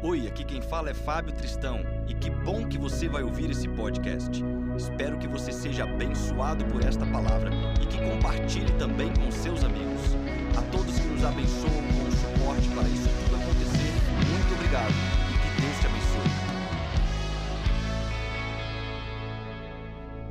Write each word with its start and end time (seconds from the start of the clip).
Oi, 0.00 0.28
aqui 0.28 0.44
quem 0.44 0.60
fala 0.60 0.90
é 0.90 0.94
Fábio 0.94 1.32
Tristão 1.32 1.80
e 2.06 2.14
que 2.14 2.30
bom 2.30 2.68
que 2.68 2.78
você 2.78 3.08
vai 3.08 3.24
ouvir 3.24 3.50
esse 3.50 3.66
podcast. 3.66 4.30
Espero 4.76 5.18
que 5.18 5.26
você 5.26 5.50
seja 5.50 5.82
abençoado 5.82 6.64
por 6.66 6.84
esta 6.84 7.04
palavra 7.04 7.50
e 7.82 7.86
que 7.86 7.98
compartilhe 7.98 8.72
também 8.78 9.12
com 9.12 9.28
seus 9.32 9.64
amigos. 9.64 10.14
A 10.56 10.62
todos 10.70 10.96
que 10.96 11.06
nos 11.08 11.24
abençoam 11.24 11.72
com 11.72 12.04
o 12.06 12.12
suporte 12.12 12.68
para 12.68 12.88
isso 12.88 13.08
tudo 13.24 13.42
acontecer, 13.42 13.92
muito 14.28 14.54
obrigado 14.54 14.94
e 15.34 15.38
que 15.42 15.50
Deus 15.62 15.80
te 15.80 15.86
abençoe. 15.86 16.30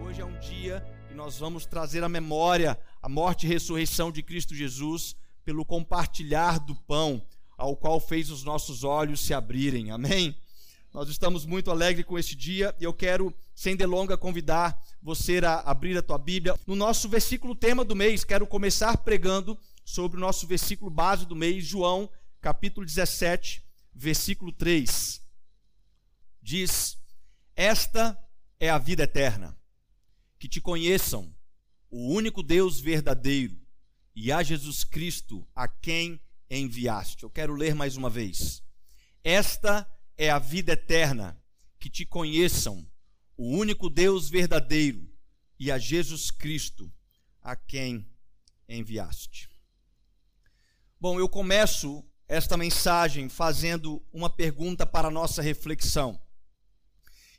Hoje 0.02 0.22
é 0.22 0.26
um 0.26 0.40
dia 0.40 0.82
que 1.10 1.14
nós 1.14 1.38
vamos 1.38 1.66
trazer 1.66 2.06
à 2.06 2.10
memória 2.10 2.80
a 3.02 3.10
morte 3.10 3.46
e 3.46 3.50
ressurreição 3.50 4.14
de 4.14 4.24
Cristo 4.24 4.56
Jesus 4.56 5.14
pelo 5.44 5.66
compartilhar 5.66 6.58
do 6.58 6.74
pão 6.74 7.22
ao 7.58 7.76
qual 7.76 8.00
fez 8.00 8.30
os 8.30 8.44
nossos 8.44 8.84
olhos 8.84 9.20
se 9.20 9.34
abrirem. 9.34 9.90
Amém? 9.92 10.36
Nós 10.94 11.10
estamos 11.10 11.46
muito 11.46 11.70
alegres 11.70 12.06
com 12.06 12.18
este 12.18 12.36
dia 12.36 12.74
e 12.80 12.84
eu 12.84 12.94
quero, 12.94 13.34
sem 13.54 13.76
delonga, 13.76 14.18
convidar 14.18 14.80
você 15.02 15.40
a 15.40 15.60
abrir 15.60 15.98
a 15.98 16.02
tua 16.02 16.18
Bíblia. 16.18 16.58
No 16.66 16.76
nosso 16.76 17.10
versículo 17.10 17.56
tema 17.56 17.84
do 17.84 17.96
mês, 17.96 18.24
quero 18.24 18.48
começar 18.48 18.96
pregando 18.98 19.58
sobre 19.84 20.18
o 20.18 20.22
nosso 20.22 20.46
versículo 20.48 20.92
base 20.92 21.26
do 21.26 21.36
mês, 21.36 21.66
João, 21.66 22.10
capítulo 22.42 22.86
17, 22.86 23.64
versículo 23.94 24.52
3. 24.52 25.22
Diz: 26.42 26.98
Esta 27.56 28.18
é 28.60 28.70
a 28.70 28.78
vida 28.78 29.04
eterna, 29.04 29.58
que 30.40 30.48
te 30.48 30.62
conheçam, 30.62 31.34
o 31.90 32.14
único 32.14 32.42
Deus 32.44 32.80
verdadeiro, 32.80 33.60
e 34.16 34.32
a 34.32 34.42
Jesus 34.42 34.84
Cristo, 34.84 35.48
a 35.56 35.68
quem 35.68 36.20
enviaste. 36.50 37.24
Eu 37.24 37.30
quero 37.30 37.54
ler 37.54 37.76
mais 37.76 37.98
uma 37.98 38.10
vez. 38.10 38.64
Esta 39.24 39.90
é 40.18 40.30
a 40.30 40.40
vida 40.40 40.74
eterna, 40.74 41.42
que 41.80 41.90
te 41.90 42.06
conheçam, 42.06 42.90
o 43.36 43.50
único 43.50 43.90
Deus 43.90 44.30
verdadeiro, 44.30 45.08
e 45.60 45.72
a 45.72 45.78
Jesus 45.78 46.32
Cristo, 46.32 46.92
a 47.42 47.56
quem 47.56 48.08
enviaste. 48.68 49.50
Bom, 51.00 51.20
eu 51.20 51.30
começo 51.30 52.04
esta 52.28 52.58
mensagem 52.58 53.30
fazendo 53.30 54.04
uma 54.12 54.30
pergunta 54.30 54.86
para 54.86 55.08
a 55.08 55.12
nossa 55.12 55.42
reflexão. 55.42 56.20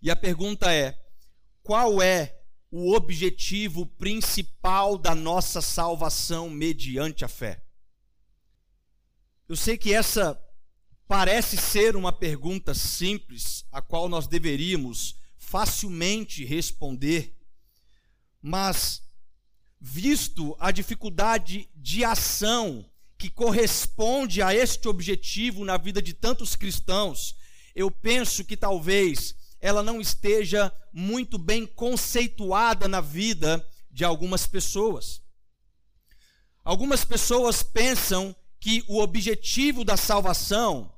E 0.00 0.10
a 0.10 0.16
pergunta 0.16 0.72
é: 0.72 0.98
qual 1.62 2.00
é 2.00 2.40
o 2.70 2.94
objetivo 2.94 3.86
principal 3.86 4.96
da 4.96 5.14
nossa 5.14 5.60
salvação 5.60 6.48
mediante 6.48 7.24
a 7.24 7.28
fé? 7.28 7.64
Eu 9.48 9.56
sei 9.56 9.78
que 9.78 9.94
essa 9.94 10.38
parece 11.06 11.56
ser 11.56 11.96
uma 11.96 12.12
pergunta 12.12 12.74
simples, 12.74 13.64
a 13.72 13.80
qual 13.80 14.06
nós 14.06 14.26
deveríamos 14.26 15.16
facilmente 15.38 16.44
responder, 16.44 17.34
mas, 18.42 19.02
visto 19.80 20.54
a 20.60 20.70
dificuldade 20.70 21.66
de 21.74 22.04
ação 22.04 22.84
que 23.16 23.30
corresponde 23.30 24.42
a 24.42 24.54
este 24.54 24.86
objetivo 24.86 25.64
na 25.64 25.78
vida 25.78 26.02
de 26.02 26.12
tantos 26.12 26.54
cristãos, 26.54 27.34
eu 27.74 27.90
penso 27.90 28.44
que 28.44 28.54
talvez 28.54 29.34
ela 29.60 29.82
não 29.82 29.98
esteja 29.98 30.70
muito 30.92 31.38
bem 31.38 31.64
conceituada 31.66 32.86
na 32.86 33.00
vida 33.00 33.66
de 33.90 34.04
algumas 34.04 34.46
pessoas. 34.46 35.22
Algumas 36.62 37.02
pessoas 37.02 37.62
pensam 37.62 38.36
que 38.60 38.84
o 38.88 39.00
objetivo 39.00 39.84
da 39.84 39.96
salvação 39.96 40.92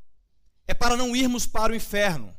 é 0.66 0.75
para 0.75 0.97
não 0.97 1.14
irmos 1.14 1.47
para 1.47 1.72
o 1.72 1.77
inferno. 1.77 2.36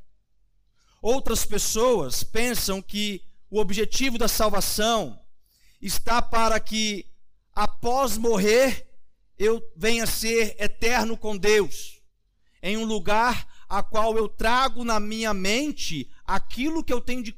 Outras 1.01 1.45
pessoas 1.45 2.23
pensam 2.23 2.81
que 2.81 3.23
o 3.49 3.59
objetivo 3.59 4.17
da 4.17 4.27
salvação 4.27 5.19
está 5.81 6.21
para 6.21 6.59
que 6.59 7.05
após 7.53 8.17
morrer 8.17 8.87
eu 9.37 9.61
venha 9.75 10.05
ser 10.05 10.55
eterno 10.59 11.17
com 11.17 11.35
Deus, 11.35 11.99
em 12.61 12.77
um 12.77 12.85
lugar 12.85 13.47
a 13.67 13.81
qual 13.81 14.17
eu 14.17 14.29
trago 14.29 14.83
na 14.83 14.99
minha 14.99 15.33
mente 15.33 16.09
aquilo 16.25 16.83
que 16.83 16.93
eu 16.93 17.01
tenho 17.01 17.23
de, 17.23 17.35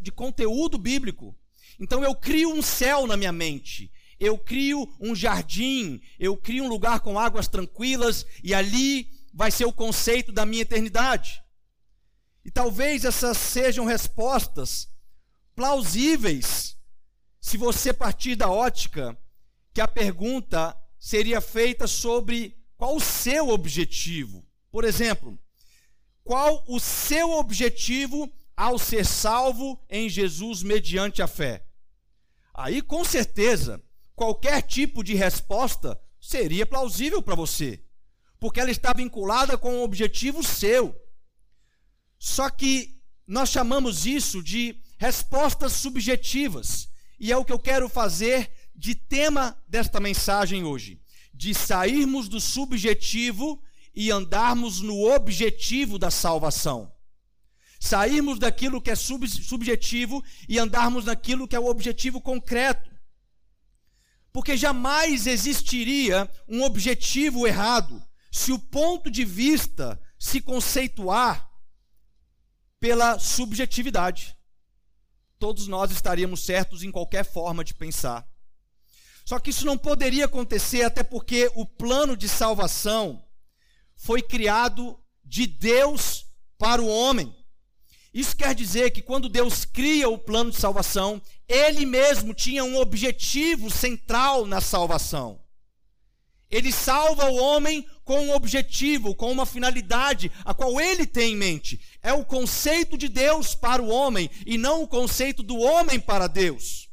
de 0.00 0.12
conteúdo 0.12 0.78
bíblico. 0.78 1.36
Então 1.78 2.02
eu 2.02 2.14
crio 2.14 2.52
um 2.52 2.62
céu 2.62 3.06
na 3.06 3.16
minha 3.16 3.32
mente 3.32 3.92
eu 4.22 4.38
crio 4.38 4.88
um 5.00 5.16
jardim, 5.16 6.00
eu 6.16 6.36
crio 6.36 6.62
um 6.62 6.68
lugar 6.68 7.00
com 7.00 7.18
águas 7.18 7.48
tranquilas 7.48 8.24
e 8.40 8.54
ali 8.54 9.10
vai 9.34 9.50
ser 9.50 9.64
o 9.64 9.72
conceito 9.72 10.30
da 10.30 10.46
minha 10.46 10.62
eternidade. 10.62 11.42
E 12.44 12.50
talvez 12.50 13.04
essas 13.04 13.36
sejam 13.36 13.84
respostas 13.84 14.88
plausíveis 15.56 16.76
se 17.40 17.56
você 17.56 17.92
partir 17.92 18.36
da 18.36 18.48
ótica 18.48 19.18
que 19.74 19.80
a 19.80 19.88
pergunta 19.88 20.76
seria 21.00 21.40
feita 21.40 21.88
sobre 21.88 22.56
qual 22.76 22.94
o 22.94 23.00
seu 23.00 23.48
objetivo. 23.48 24.46
Por 24.70 24.84
exemplo, 24.84 25.36
qual 26.22 26.64
o 26.68 26.78
seu 26.78 27.32
objetivo 27.32 28.32
ao 28.56 28.78
ser 28.78 29.04
salvo 29.04 29.84
em 29.90 30.08
Jesus 30.08 30.62
mediante 30.62 31.20
a 31.20 31.26
fé? 31.26 31.66
Aí, 32.54 32.80
com 32.80 33.04
certeza, 33.04 33.82
qualquer 34.22 34.62
tipo 34.62 35.02
de 35.02 35.14
resposta 35.14 36.00
seria 36.20 36.64
plausível 36.64 37.20
para 37.20 37.34
você, 37.34 37.82
porque 38.38 38.60
ela 38.60 38.70
está 38.70 38.92
vinculada 38.92 39.58
com 39.58 39.78
um 39.78 39.82
objetivo 39.82 40.44
seu. 40.44 40.94
Só 42.20 42.48
que 42.48 43.02
nós 43.26 43.48
chamamos 43.48 44.06
isso 44.06 44.40
de 44.40 44.80
respostas 44.96 45.72
subjetivas, 45.72 46.88
e 47.18 47.32
é 47.32 47.36
o 47.36 47.44
que 47.44 47.52
eu 47.52 47.58
quero 47.58 47.88
fazer 47.88 48.48
de 48.72 48.94
tema 48.94 49.60
desta 49.66 49.98
mensagem 49.98 50.62
hoje, 50.62 51.00
de 51.34 51.52
sairmos 51.52 52.28
do 52.28 52.40
subjetivo 52.40 53.60
e 53.92 54.12
andarmos 54.12 54.80
no 54.80 55.12
objetivo 55.12 55.98
da 55.98 56.12
salvação. 56.12 56.92
Sairmos 57.80 58.38
daquilo 58.38 58.80
que 58.80 58.92
é 58.92 58.94
sub 58.94 59.28
subjetivo 59.28 60.22
e 60.48 60.60
andarmos 60.60 61.06
naquilo 61.06 61.48
que 61.48 61.56
é 61.56 61.58
o 61.58 61.66
objetivo 61.66 62.20
concreto. 62.20 62.91
Porque 64.32 64.56
jamais 64.56 65.26
existiria 65.26 66.30
um 66.48 66.62
objetivo 66.62 67.46
errado 67.46 68.02
se 68.30 68.50
o 68.50 68.58
ponto 68.58 69.10
de 69.10 69.24
vista 69.24 70.00
se 70.18 70.40
conceituar 70.40 71.50
pela 72.80 73.18
subjetividade. 73.18 74.36
Todos 75.38 75.68
nós 75.68 75.90
estaríamos 75.90 76.44
certos 76.44 76.82
em 76.82 76.90
qualquer 76.90 77.24
forma 77.24 77.62
de 77.62 77.74
pensar. 77.74 78.26
Só 79.24 79.38
que 79.38 79.50
isso 79.50 79.66
não 79.66 79.76
poderia 79.76 80.24
acontecer, 80.24 80.82
até 80.82 81.02
porque 81.02 81.50
o 81.54 81.66
plano 81.66 82.16
de 82.16 82.28
salvação 82.28 83.24
foi 83.94 84.22
criado 84.22 84.98
de 85.24 85.46
Deus 85.46 86.26
para 86.58 86.82
o 86.82 86.88
homem. 86.88 87.34
Isso 88.12 88.36
quer 88.36 88.54
dizer 88.54 88.90
que 88.90 89.00
quando 89.00 89.28
Deus 89.28 89.64
cria 89.64 90.08
o 90.08 90.18
plano 90.18 90.50
de 90.50 90.58
salvação, 90.58 91.20
ele 91.48 91.86
mesmo 91.86 92.34
tinha 92.34 92.62
um 92.62 92.76
objetivo 92.76 93.70
central 93.70 94.44
na 94.44 94.60
salvação. 94.60 95.40
Ele 96.50 96.70
salva 96.70 97.30
o 97.30 97.36
homem 97.36 97.86
com 98.04 98.26
um 98.26 98.34
objetivo, 98.34 99.14
com 99.14 99.32
uma 99.32 99.46
finalidade, 99.46 100.30
a 100.44 100.52
qual 100.52 100.78
ele 100.78 101.06
tem 101.06 101.32
em 101.32 101.36
mente. 101.36 101.80
É 102.02 102.12
o 102.12 102.26
conceito 102.26 102.98
de 102.98 103.08
Deus 103.08 103.54
para 103.54 103.82
o 103.82 103.88
homem 103.88 104.28
e 104.44 104.58
não 104.58 104.82
o 104.82 104.88
conceito 104.88 105.42
do 105.42 105.56
homem 105.56 105.98
para 105.98 106.26
Deus. 106.26 106.90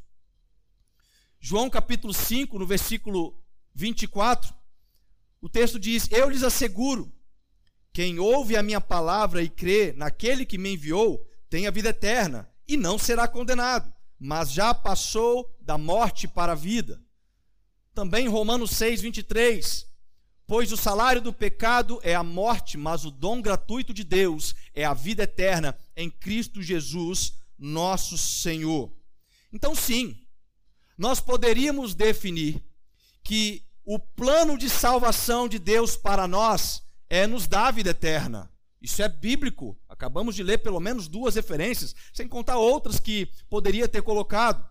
João 1.42 1.70
capítulo 1.70 2.14
5, 2.14 2.58
no 2.58 2.66
versículo 2.66 3.38
24, 3.74 4.54
o 5.42 5.50
texto 5.50 5.78
diz: 5.78 6.08
Eu 6.10 6.30
lhes 6.30 6.44
asseguro 6.44 7.12
quem 7.92 8.20
ouve 8.20 8.56
a 8.56 8.64
minha 8.64 8.80
palavra 8.80 9.42
e 9.42 9.50
crê 9.50 9.94
naquele 9.96 10.46
que 10.46 10.58
me 10.58 10.74
enviou, 10.74 11.28
tem 11.50 11.68
a 11.68 11.72
vida 11.72 11.90
eterna 11.90 12.50
e 12.68 12.78
não 12.78 12.98
será 12.98 13.28
condenado, 13.28 13.92
mas 14.20 14.52
já 14.52 14.74
passou 14.74 15.56
da 15.60 15.78
morte 15.78 16.28
para 16.28 16.52
a 16.52 16.56
vida. 16.56 17.02
Também 17.94 18.28
Romanos 18.28 18.72
6, 18.72 19.02
23. 19.02 19.88
Pois 20.46 20.72
o 20.72 20.78
salário 20.78 21.22
do 21.22 21.34
pecado 21.34 22.00
é 22.02 22.16
a 22.16 22.24
morte, 22.24 22.78
mas 22.78 23.06
o 23.06 23.12
dom 23.12 23.42
gratuito 23.42 23.94
de 23.94 24.04
Deus 24.04 24.56
é 24.74 24.84
a 24.84 24.94
vida 24.94 25.24
eterna 25.24 25.78
em 25.96 26.10
Cristo 26.10 26.62
Jesus, 26.62 27.34
nosso 27.58 28.18
Senhor. 28.18 28.92
Então, 29.52 29.76
sim, 29.76 30.18
nós 30.98 31.20
poderíamos 31.20 31.94
definir 31.94 32.64
que 33.24 33.64
o 33.86 34.00
plano 34.00 34.58
de 34.58 34.70
salvação 34.70 35.48
de 35.48 35.60
Deus 35.60 35.96
para 35.96 36.28
nós 36.28 36.82
é 37.10 37.26
nos 37.26 37.48
dar 37.48 37.68
a 37.68 37.72
vida 37.72 37.90
eterna. 37.90 38.52
Isso 38.82 39.02
é 39.02 39.10
bíblico. 39.10 39.78
Acabamos 39.90 40.36
de 40.36 40.44
ler 40.44 40.60
pelo 40.60 40.80
menos 40.80 41.08
duas 41.08 41.36
referências, 41.36 41.96
sem 42.14 42.28
contar 42.28 42.58
outras 42.58 43.00
que 43.00 43.26
poderia 43.50 43.88
ter 43.88 44.02
colocado. 44.02 44.68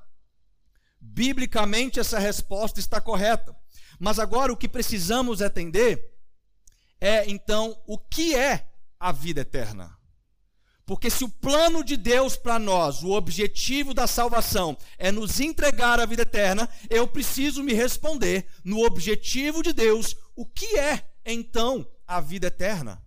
Biblicamente, 1.01 2.01
essa 2.01 2.19
resposta 2.19 2.81
está 2.81 3.01
correta. 3.01 3.55
Mas 3.99 4.19
agora 4.19 4.53
o 4.53 4.57
que 4.57 4.69
precisamos 4.69 5.41
entender 5.41 6.15
é, 7.01 7.29
então, 7.31 7.81
o 7.87 7.99
que 7.99 8.35
é 8.35 8.69
a 8.99 9.13
vida 9.13 9.43
eterna. 9.43 9.97
Porque 10.85 11.11
se 11.11 11.23
o 11.23 11.29
plano 11.29 11.85
de 11.85 11.97
Deus 11.97 12.35
para 12.35 12.59
nós, 12.59 13.03
o 13.03 13.11
objetivo 13.11 13.93
da 13.93 14.07
salvação, 14.07 14.77
é 14.97 15.13
nos 15.13 15.39
entregar 15.39 16.01
a 16.01 16.07
vida 16.07 16.23
eterna, 16.23 16.69
eu 16.89 17.07
preciso 17.07 17.63
me 17.63 17.75
responder 17.75 18.47
no 18.65 18.85
objetivo 18.85 19.63
de 19.63 19.73
Deus, 19.73 20.17
o 20.35 20.47
que 20.47 20.79
é 20.79 21.05
então 21.27 21.87
a 22.09 22.21
vida 22.21 22.49
eterna? 22.49 23.01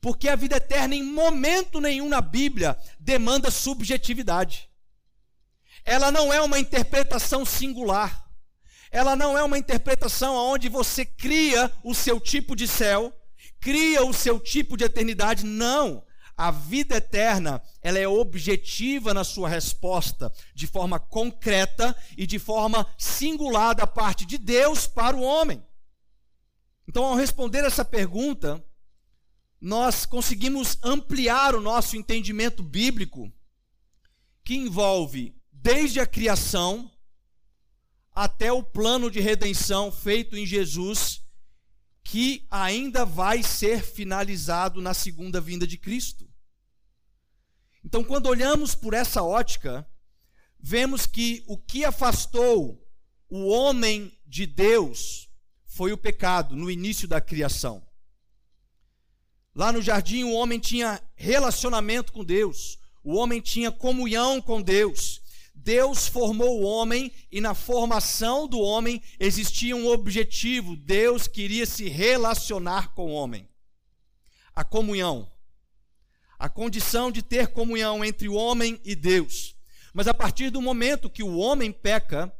Porque 0.00 0.28
a 0.28 0.36
vida 0.36 0.56
eterna, 0.56 0.94
em 0.94 1.02
momento 1.02 1.80
nenhum 1.80 2.08
na 2.08 2.20
Bíblia, 2.20 2.78
demanda 3.00 3.50
subjetividade. 3.50 4.68
Ela 5.84 6.12
não 6.12 6.32
é 6.32 6.40
uma 6.40 6.58
interpretação 6.58 7.44
singular. 7.44 8.28
Ela 8.90 9.16
não 9.16 9.36
é 9.36 9.42
uma 9.42 9.58
interpretação 9.58 10.34
onde 10.34 10.68
você 10.68 11.04
cria 11.04 11.72
o 11.82 11.94
seu 11.94 12.20
tipo 12.20 12.54
de 12.54 12.68
céu, 12.68 13.12
cria 13.60 14.04
o 14.04 14.12
seu 14.12 14.38
tipo 14.38 14.76
de 14.76 14.84
eternidade. 14.84 15.44
Não. 15.44 16.04
A 16.36 16.52
vida 16.52 16.96
eterna, 16.96 17.60
ela 17.82 17.98
é 17.98 18.06
objetiva 18.06 19.12
na 19.12 19.24
sua 19.24 19.48
resposta, 19.48 20.32
de 20.54 20.68
forma 20.68 21.00
concreta 21.00 21.96
e 22.16 22.28
de 22.28 22.38
forma 22.38 22.86
singular 22.96 23.74
da 23.74 23.88
parte 23.88 24.24
de 24.24 24.38
Deus 24.38 24.86
para 24.86 25.16
o 25.16 25.22
homem. 25.22 25.60
Então, 26.88 27.04
ao 27.04 27.14
responder 27.14 27.64
essa 27.64 27.84
pergunta, 27.84 28.64
nós 29.60 30.06
conseguimos 30.06 30.78
ampliar 30.82 31.54
o 31.54 31.60
nosso 31.60 31.98
entendimento 31.98 32.62
bíblico, 32.62 33.30
que 34.42 34.54
envolve 34.54 35.36
desde 35.52 36.00
a 36.00 36.06
criação 36.06 36.90
até 38.10 38.50
o 38.50 38.62
plano 38.62 39.10
de 39.10 39.20
redenção 39.20 39.92
feito 39.92 40.34
em 40.34 40.46
Jesus, 40.46 41.22
que 42.02 42.46
ainda 42.50 43.04
vai 43.04 43.42
ser 43.42 43.82
finalizado 43.82 44.80
na 44.80 44.94
segunda 44.94 45.42
vinda 45.42 45.66
de 45.66 45.76
Cristo. 45.76 46.26
Então, 47.84 48.02
quando 48.02 48.26
olhamos 48.26 48.74
por 48.74 48.94
essa 48.94 49.22
ótica, 49.22 49.86
vemos 50.58 51.04
que 51.04 51.44
o 51.46 51.58
que 51.58 51.84
afastou 51.84 52.82
o 53.28 53.46
homem 53.48 54.18
de 54.26 54.46
Deus 54.46 55.27
foi 55.78 55.92
o 55.92 55.96
pecado 55.96 56.56
no 56.56 56.68
início 56.68 57.06
da 57.06 57.20
criação. 57.20 57.80
Lá 59.54 59.70
no 59.70 59.80
jardim, 59.80 60.24
o 60.24 60.32
homem 60.32 60.58
tinha 60.58 61.00
relacionamento 61.14 62.12
com 62.12 62.24
Deus, 62.24 62.80
o 63.04 63.14
homem 63.14 63.40
tinha 63.40 63.70
comunhão 63.70 64.40
com 64.42 64.60
Deus. 64.60 65.20
Deus 65.54 66.08
formou 66.08 66.58
o 66.58 66.64
homem 66.64 67.12
e 67.30 67.40
na 67.40 67.54
formação 67.54 68.48
do 68.48 68.58
homem 68.58 69.00
existia 69.20 69.76
um 69.76 69.86
objetivo: 69.86 70.74
Deus 70.74 71.28
queria 71.28 71.64
se 71.64 71.88
relacionar 71.88 72.92
com 72.92 73.12
o 73.12 73.14
homem. 73.14 73.48
A 74.56 74.64
comunhão. 74.64 75.30
A 76.40 76.48
condição 76.48 77.12
de 77.12 77.22
ter 77.22 77.52
comunhão 77.52 78.04
entre 78.04 78.28
o 78.28 78.34
homem 78.34 78.80
e 78.84 78.96
Deus. 78.96 79.54
Mas 79.94 80.08
a 80.08 80.14
partir 80.14 80.50
do 80.50 80.60
momento 80.60 81.08
que 81.08 81.22
o 81.22 81.36
homem 81.36 81.70
peca, 81.70 82.36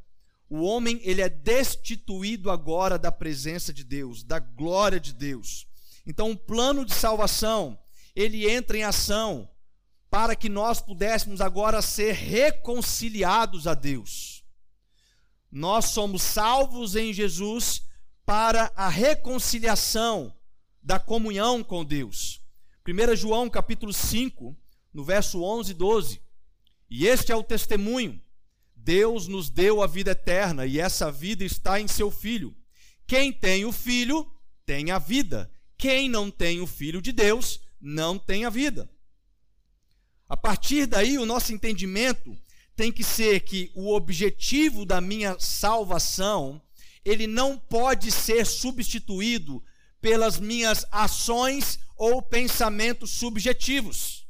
o 0.48 0.62
homem 0.62 1.00
ele 1.02 1.20
é 1.20 1.28
destituído 1.28 2.50
agora 2.50 2.98
da 2.98 3.12
presença 3.12 3.72
de 3.72 3.84
Deus, 3.84 4.22
da 4.22 4.38
glória 4.38 4.98
de 4.98 5.12
Deus. 5.12 5.66
Então, 6.06 6.30
o 6.30 6.36
plano 6.36 6.84
de 6.86 6.94
salvação, 6.94 7.78
ele 8.16 8.50
entra 8.50 8.78
em 8.78 8.82
ação 8.82 9.48
para 10.10 10.34
que 10.34 10.48
nós 10.48 10.80
pudéssemos 10.80 11.40
agora 11.40 11.82
ser 11.82 12.12
reconciliados 12.12 13.66
a 13.66 13.74
Deus. 13.74 14.42
Nós 15.50 15.86
somos 15.86 16.22
salvos 16.22 16.96
em 16.96 17.12
Jesus 17.12 17.82
para 18.24 18.72
a 18.74 18.88
reconciliação 18.88 20.34
da 20.82 20.98
comunhão 20.98 21.62
com 21.62 21.84
Deus. 21.84 22.40
1 22.86 23.16
João 23.16 23.50
capítulo 23.50 23.92
5, 23.92 24.56
no 24.94 25.04
verso 25.04 25.42
11 25.42 25.70
e 25.72 25.74
12. 25.74 26.22
E 26.90 27.06
este 27.06 27.32
é 27.32 27.36
o 27.36 27.42
testemunho. 27.42 28.18
Deus 28.88 29.29
nos 29.29 29.50
deu 29.50 29.82
a 29.82 29.87
vida 29.87 30.12
eterna 30.12 30.64
e 30.64 30.81
essa 30.81 31.12
vida 31.12 31.44
está 31.44 31.79
em 31.79 31.87
seu 31.87 32.11
Filho. 32.11 32.56
Quem 33.06 33.31
tem 33.31 33.67
o 33.67 33.70
Filho 33.70 34.26
tem 34.64 34.90
a 34.90 34.99
vida. 34.99 35.52
Quem 35.76 36.08
não 36.08 36.31
tem 36.31 36.62
o 36.62 36.67
Filho 36.67 37.02
de 37.02 37.12
Deus 37.12 37.61
não 37.79 38.19
tem 38.19 38.46
a 38.46 38.50
vida. 38.50 38.90
A 40.26 40.38
partir 40.38 40.87
daí, 40.87 41.19
o 41.19 41.26
nosso 41.26 41.52
entendimento 41.52 42.35
tem 42.75 42.90
que 42.90 43.05
ser 43.05 43.40
que 43.40 43.70
o 43.75 43.94
objetivo 43.94 44.87
da 44.87 45.02
minha 45.02 45.38
salvação, 45.38 46.58
ele 47.05 47.26
não 47.26 47.58
pode 47.58 48.11
ser 48.11 48.46
substituído 48.46 49.62
pelas 50.00 50.41
minhas 50.41 50.87
ações 50.91 51.79
ou 51.94 52.23
pensamentos 52.23 53.11
subjetivos. 53.11 54.26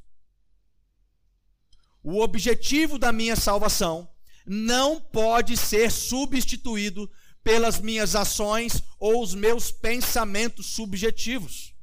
O 2.03 2.21
objetivo 2.21 2.99
da 2.99 3.13
minha 3.13 3.37
salvação 3.37 4.09
não 4.49 5.01
pode 5.01 5.57
ser 5.57 5.91
substituído 5.91 7.11
pelas 7.43 7.81
minhas 7.81 8.17
ações 8.17 8.83
ou 8.99 9.23
os 9.23 9.35
meus 9.35 9.71
pensamentos 9.71 10.67
subjetivos. 10.67 11.75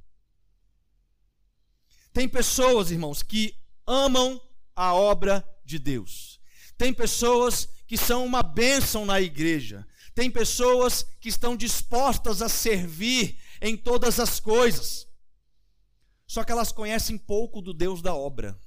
Tem 2.12 2.28
pessoas, 2.28 2.92
irmãos, 2.92 3.22
que 3.22 3.56
amam 3.86 4.42
a 4.76 4.94
obra 4.94 5.48
de 5.64 5.78
Deus. 5.78 6.40
Tem 6.78 6.94
pessoas 6.94 7.68
que 7.88 7.98
são 7.98 8.26
uma 8.26 8.42
bênção 8.42 9.06
na 9.06 9.22
igreja. 9.22 9.86
Tem 10.14 10.32
pessoas 10.32 11.06
que 11.20 11.30
estão 11.30 11.56
dispostas 11.56 12.42
a 12.42 12.50
servir 12.50 13.38
em 13.62 13.76
todas 13.76 14.20
as 14.20 14.40
coisas. 14.40 15.08
Só 16.26 16.44
que 16.44 16.52
elas 16.52 16.72
conhecem 16.72 17.18
pouco 17.18 17.62
do 17.62 17.74
Deus 17.74 18.02
da 18.02 18.16
obra. 18.16 18.60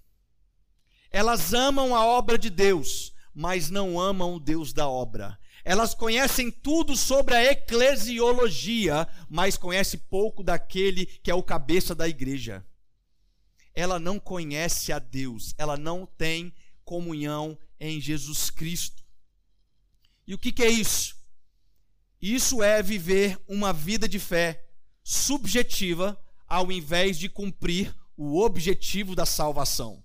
Elas 1.10 1.54
amam 1.54 1.96
a 1.96 2.04
obra 2.04 2.38
de 2.38 2.50
Deus, 2.50 3.12
mas 3.38 3.70
não 3.70 4.00
amam 4.00 4.34
o 4.34 4.40
Deus 4.40 4.72
da 4.72 4.88
obra. 4.88 5.38
Elas 5.64 5.94
conhecem 5.94 6.50
tudo 6.50 6.96
sobre 6.96 7.36
a 7.36 7.52
eclesiologia, 7.52 9.06
mas 9.28 9.56
conhecem 9.56 10.00
pouco 10.10 10.42
daquele 10.42 11.06
que 11.06 11.30
é 11.30 11.34
o 11.34 11.42
cabeça 11.42 11.94
da 11.94 12.08
igreja. 12.08 12.66
Ela 13.72 14.00
não 14.00 14.18
conhece 14.18 14.92
a 14.92 14.98
Deus, 14.98 15.54
ela 15.56 15.76
não 15.76 16.04
tem 16.04 16.52
comunhão 16.84 17.56
em 17.78 18.00
Jesus 18.00 18.50
Cristo. 18.50 19.04
E 20.26 20.34
o 20.34 20.38
que, 20.38 20.50
que 20.50 20.64
é 20.64 20.68
isso? 20.68 21.14
Isso 22.20 22.60
é 22.60 22.82
viver 22.82 23.40
uma 23.46 23.72
vida 23.72 24.08
de 24.08 24.18
fé 24.18 24.66
subjetiva, 25.04 26.20
ao 26.44 26.72
invés 26.72 27.16
de 27.16 27.28
cumprir 27.28 27.94
o 28.16 28.40
objetivo 28.40 29.14
da 29.14 29.24
salvação. 29.24 30.02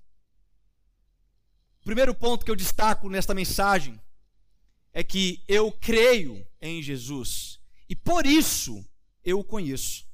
O 1.83 1.91
primeiro 1.91 2.15
ponto 2.15 2.45
que 2.45 2.49
eu 2.49 2.55
destaco 2.55 3.09
nesta 3.09 3.33
mensagem 3.33 3.99
é 4.93 5.03
que 5.03 5.43
eu 5.49 5.69
creio 5.69 6.47
em 6.61 6.81
Jesus 6.81 7.59
e 7.89 7.93
por 7.93 8.25
isso 8.25 8.85
eu 9.21 9.39
o 9.39 9.43
conheço. 9.43 10.05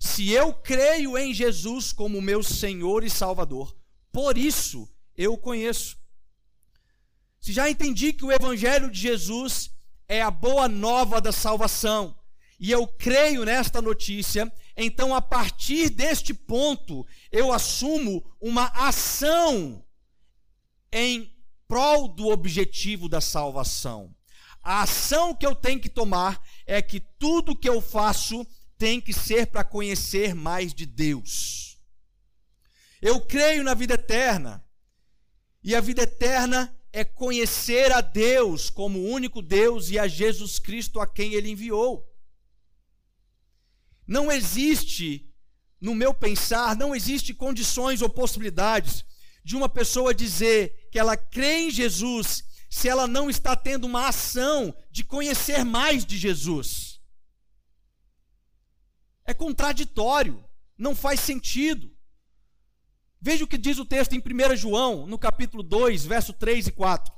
Se 0.00 0.32
eu 0.32 0.52
creio 0.52 1.16
em 1.16 1.32
Jesus 1.32 1.92
como 1.92 2.20
meu 2.20 2.42
Senhor 2.42 3.04
e 3.04 3.08
Salvador, 3.08 3.78
por 4.10 4.36
isso 4.36 4.92
eu 5.16 5.34
o 5.34 5.38
conheço. 5.38 5.96
Se 7.40 7.52
já 7.52 7.70
entendi 7.70 8.12
que 8.12 8.24
o 8.24 8.32
Evangelho 8.32 8.90
de 8.90 8.98
Jesus 8.98 9.70
é 10.08 10.20
a 10.20 10.32
boa 10.32 10.66
nova 10.66 11.20
da 11.20 11.30
salvação, 11.30 12.18
e 12.58 12.72
eu 12.72 12.88
creio 12.88 13.44
nesta 13.44 13.80
notícia, 13.80 14.52
então 14.76 15.14
a 15.14 15.22
partir 15.22 15.90
deste 15.90 16.34
ponto 16.34 17.06
eu 17.30 17.52
assumo 17.52 18.28
uma 18.40 18.66
ação 18.74 19.84
em 20.92 21.32
prol 21.68 22.08
do 22.08 22.28
objetivo 22.28 23.08
da 23.08 23.20
salvação. 23.20 24.14
A 24.62 24.82
ação 24.82 25.34
que 25.34 25.46
eu 25.46 25.54
tenho 25.54 25.80
que 25.80 25.88
tomar 25.88 26.42
é 26.66 26.82
que 26.82 27.00
tudo 27.00 27.56
que 27.56 27.68
eu 27.68 27.80
faço 27.80 28.46
tem 28.76 29.00
que 29.00 29.12
ser 29.12 29.46
para 29.46 29.64
conhecer 29.64 30.34
mais 30.34 30.74
de 30.74 30.84
Deus. 30.84 31.78
Eu 33.00 33.20
creio 33.20 33.62
na 33.62 33.74
vida 33.74 33.94
eterna. 33.94 34.64
E 35.62 35.74
a 35.74 35.80
vida 35.80 36.02
eterna 36.02 36.74
é 36.92 37.04
conhecer 37.04 37.92
a 37.92 38.00
Deus 38.00 38.68
como 38.68 38.98
o 38.98 39.08
único 39.08 39.40
Deus 39.40 39.90
e 39.90 39.98
a 39.98 40.08
Jesus 40.08 40.58
Cristo 40.58 41.00
a 41.00 41.06
quem 41.06 41.34
ele 41.34 41.50
enviou. 41.50 42.06
Não 44.06 44.30
existe, 44.30 45.30
no 45.80 45.94
meu 45.94 46.12
pensar, 46.12 46.74
não 46.76 46.94
existe 46.94 47.32
condições 47.32 48.02
ou 48.02 48.10
possibilidades 48.10 49.04
de 49.42 49.56
uma 49.56 49.68
pessoa 49.68 50.14
dizer 50.14 50.88
que 50.90 50.98
ela 50.98 51.16
crê 51.16 51.66
em 51.66 51.70
Jesus 51.70 52.44
se 52.68 52.88
ela 52.88 53.06
não 53.06 53.28
está 53.28 53.56
tendo 53.56 53.86
uma 53.86 54.08
ação 54.08 54.74
de 54.90 55.02
conhecer 55.02 55.64
mais 55.64 56.04
de 56.04 56.16
Jesus. 56.16 57.00
É 59.24 59.34
contraditório, 59.34 60.44
não 60.78 60.94
faz 60.94 61.20
sentido. 61.20 61.90
Veja 63.20 63.44
o 63.44 63.46
que 63.46 63.58
diz 63.58 63.78
o 63.78 63.84
texto 63.84 64.14
em 64.14 64.18
1 64.18 64.56
João, 64.56 65.06
no 65.06 65.18
capítulo 65.18 65.62
2, 65.62 66.04
verso 66.04 66.32
3 66.32 66.68
e 66.68 66.72
4. 66.72 67.12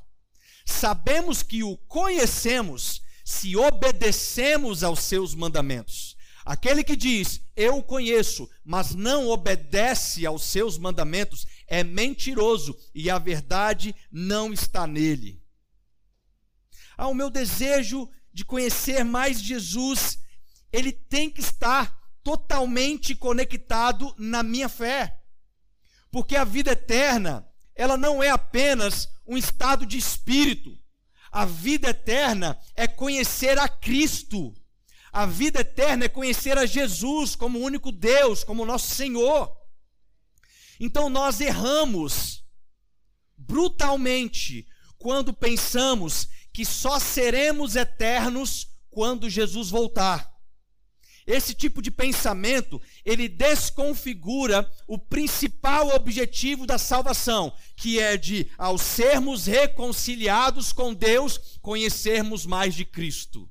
Sabemos 0.65 1.43
que 1.43 1.63
o 1.63 1.77
conhecemos 1.77 3.03
se 3.25 3.57
obedecemos 3.57 4.83
aos 4.83 5.01
seus 5.01 5.35
mandamentos. 5.35 6.17
Aquele 6.45 6.83
que 6.83 6.97
diz, 6.97 7.41
eu 7.55 7.79
o 7.79 7.83
conheço, 7.83 8.51
mas 8.65 8.95
não 8.95 9.29
obedece 9.29 10.27
aos 10.27 10.43
seus 10.43 10.77
mandamentos, 10.77 11.47
é 11.73 11.83
mentiroso 11.83 12.79
e 12.95 13.09
a 13.09 13.19
verdade 13.19 13.97
não 14.11 14.53
está 14.53 14.87
nele. 14.87 15.43
Ah, 16.99 17.09
o 17.09 17.15
meu 17.15 17.31
desejo 17.31 18.11
de 18.31 18.45
conhecer 18.45 19.03
mais 19.07 19.41
Jesus, 19.41 20.19
ele 20.71 20.93
tem 20.93 21.31
que 21.31 21.41
estar 21.41 21.99
totalmente 22.23 23.15
conectado 23.15 24.15
na 24.19 24.43
minha 24.43 24.69
fé. 24.69 25.19
Porque 26.11 26.37
a 26.37 26.45
vida 26.45 26.73
eterna, 26.73 27.49
ela 27.75 27.97
não 27.97 28.23
é 28.23 28.29
apenas 28.29 29.09
um 29.27 29.39
estado 29.39 29.87
de 29.87 29.97
espírito. 29.97 30.79
A 31.31 31.47
vida 31.47 31.89
eterna 31.89 32.59
é 32.77 32.87
conhecer 32.87 33.59
a 33.59 33.67
Cristo. 33.67 34.53
A 35.11 35.25
vida 35.25 35.61
eterna 35.61 36.05
é 36.05 36.09
conhecer 36.11 36.59
a 36.59 36.67
Jesus 36.67 37.35
como 37.35 37.59
o 37.59 37.63
único 37.63 37.91
Deus, 37.91 38.45
como 38.45 38.67
nosso 38.67 38.95
Senhor. 38.95 39.62
Então 40.85 41.09
nós 41.09 41.41
erramos 41.41 42.45
brutalmente 43.39 44.67
quando 44.99 45.33
pensamos 45.33 46.27
que 46.53 46.65
só 46.65 46.99
seremos 46.99 47.77
eternos 47.77 48.67
quando 48.91 49.31
Jesus 49.31 49.71
voltar. 49.71 50.29
Esse 51.25 51.55
tipo 51.55 51.81
de 51.81 51.89
pensamento, 51.89 52.83
ele 53.05 53.29
desconfigura 53.29 54.69
o 54.89 54.99
principal 54.99 55.95
objetivo 55.95 56.67
da 56.67 56.79
salvação, 56.79 57.57
que 57.77 58.01
é 58.01 58.17
de, 58.17 58.51
ao 58.59 58.77
sermos 58.77 59.47
reconciliados 59.47 60.73
com 60.73 60.93
Deus, 60.93 61.39
conhecermos 61.63 62.45
mais 62.45 62.75
de 62.75 62.85
Cristo. 62.85 63.49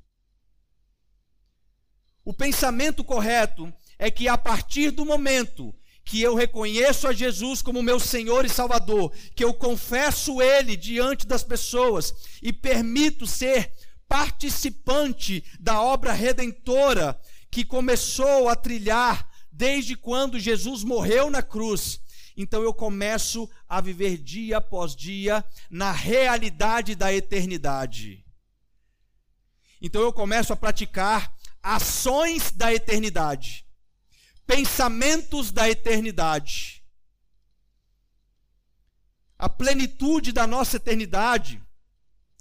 O 2.26 2.34
pensamento 2.34 3.06
correto 3.06 3.74
é 3.98 4.12
que 4.12 4.28
a 4.28 4.38
partir 4.38 4.92
do 4.92 5.06
momento 5.06 5.74
que 6.12 6.22
eu 6.22 6.36
reconheço 6.36 7.08
a 7.08 7.14
Jesus 7.14 7.62
como 7.62 7.82
meu 7.82 7.98
Senhor 7.98 8.44
e 8.44 8.50
Salvador, 8.50 9.14
que 9.34 9.46
eu 9.46 9.54
confesso 9.54 10.42
Ele 10.42 10.76
diante 10.76 11.26
das 11.26 11.42
pessoas 11.42 12.14
e 12.44 12.52
permito 12.52 13.26
ser 13.26 13.72
participante 14.10 15.42
da 15.58 15.82
obra 15.82 16.12
redentora 16.12 17.18
que 17.50 17.64
começou 17.64 18.50
a 18.50 18.58
trilhar 18.58 19.26
desde 19.50 19.96
quando 19.96 20.38
Jesus 20.38 20.84
morreu 20.84 21.30
na 21.30 21.42
cruz. 21.42 22.02
Então 22.36 22.62
eu 22.62 22.74
começo 22.74 23.50
a 23.66 23.80
viver 23.80 24.18
dia 24.18 24.58
após 24.58 24.94
dia 24.94 25.46
na 25.70 25.94
realidade 25.94 26.94
da 26.94 27.14
eternidade. 27.14 28.26
Então 29.82 30.02
eu 30.02 30.12
começo 30.12 30.52
a 30.52 30.58
praticar 30.58 31.34
ações 31.64 32.52
da 32.52 32.74
eternidade, 32.74 33.66
pensamentos 34.46 35.52
da 35.52 35.70
eternidade. 35.70 36.84
A 39.38 39.50
plenitude 39.50 40.32
da 40.32 40.46
nossa 40.46 40.78
eternidade, 40.78 41.62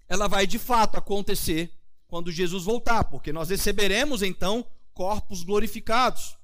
ela 0.09 0.29
vai 0.29 0.47
de 0.47 0.59
fato 0.59 0.99
acontecer 0.99 1.73
quando 2.07 2.33
Jesus 2.33 2.65
voltar, 2.65 3.05
porque 3.05 3.33
nós 3.33 3.49
receberemos 3.49 4.23
então 4.23 4.67
corpos 4.93 5.43
glorificados. 5.43 6.37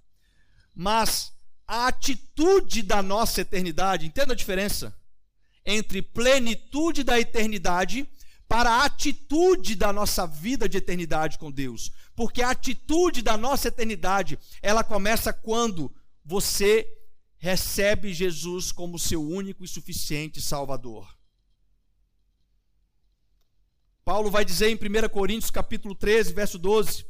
Mas 0.75 1.33
a 1.67 1.89
atitude 1.89 2.83
da 2.83 3.03
nossa 3.03 3.41
eternidade, 3.41 4.07
entenda 4.07 4.33
a 4.33 4.37
diferença 4.37 4.97
entre 5.65 6.01
plenitude 6.01 7.03
da 7.03 7.19
eternidade 7.19 8.09
para 8.49 8.71
a 8.71 8.85
atitude 8.85 9.75
da 9.75 9.93
nossa 9.93 10.27
vida 10.27 10.69
de 10.69 10.79
eternidade 10.79 11.39
com 11.39 11.51
Deus. 11.51 11.91
Porque 12.15 12.43
a 12.43 12.51
atitude 12.51 13.23
da 13.23 13.37
nossa 13.37 13.69
eternidade, 13.69 14.39
ela 14.63 14.85
começa 14.85 15.33
quando 15.33 15.93
você 16.25 16.87
recebe 17.39 18.15
Jesus 18.15 18.73
como 18.73 18.99
seu 18.99 19.23
único 19.23 19.65
e 19.65 19.69
suficiente 19.69 20.41
Salvador. 20.41 21.17
Paulo 24.05 24.31
vai 24.31 24.45
dizer 24.45 24.69
em 24.69 24.77
1 24.77 25.09
Coríntios 25.09 25.51
capítulo 25.51 25.95
13, 25.95 26.33
verso 26.33 26.59
12: 26.59 27.05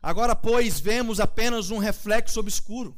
Agora, 0.00 0.36
pois, 0.36 0.78
vemos 0.78 1.18
apenas 1.18 1.70
um 1.70 1.78
reflexo 1.78 2.38
obscuro, 2.38 2.96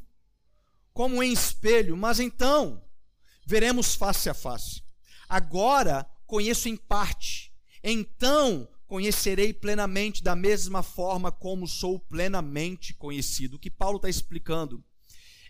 como 0.92 1.22
em 1.22 1.32
espelho, 1.32 1.96
mas 1.96 2.20
então 2.20 2.84
veremos 3.46 3.94
face 3.94 4.28
a 4.28 4.34
face. 4.34 4.82
Agora 5.28 6.06
conheço 6.26 6.68
em 6.68 6.76
parte, 6.76 7.52
então 7.82 8.68
conhecerei 8.86 9.52
plenamente 9.52 10.22
da 10.22 10.36
mesma 10.36 10.82
forma 10.82 11.32
como 11.32 11.66
sou 11.66 11.98
plenamente 11.98 12.94
conhecido. 12.94 13.56
O 13.56 13.58
que 13.58 13.70
Paulo 13.70 13.96
está 13.96 14.08
explicando 14.08 14.82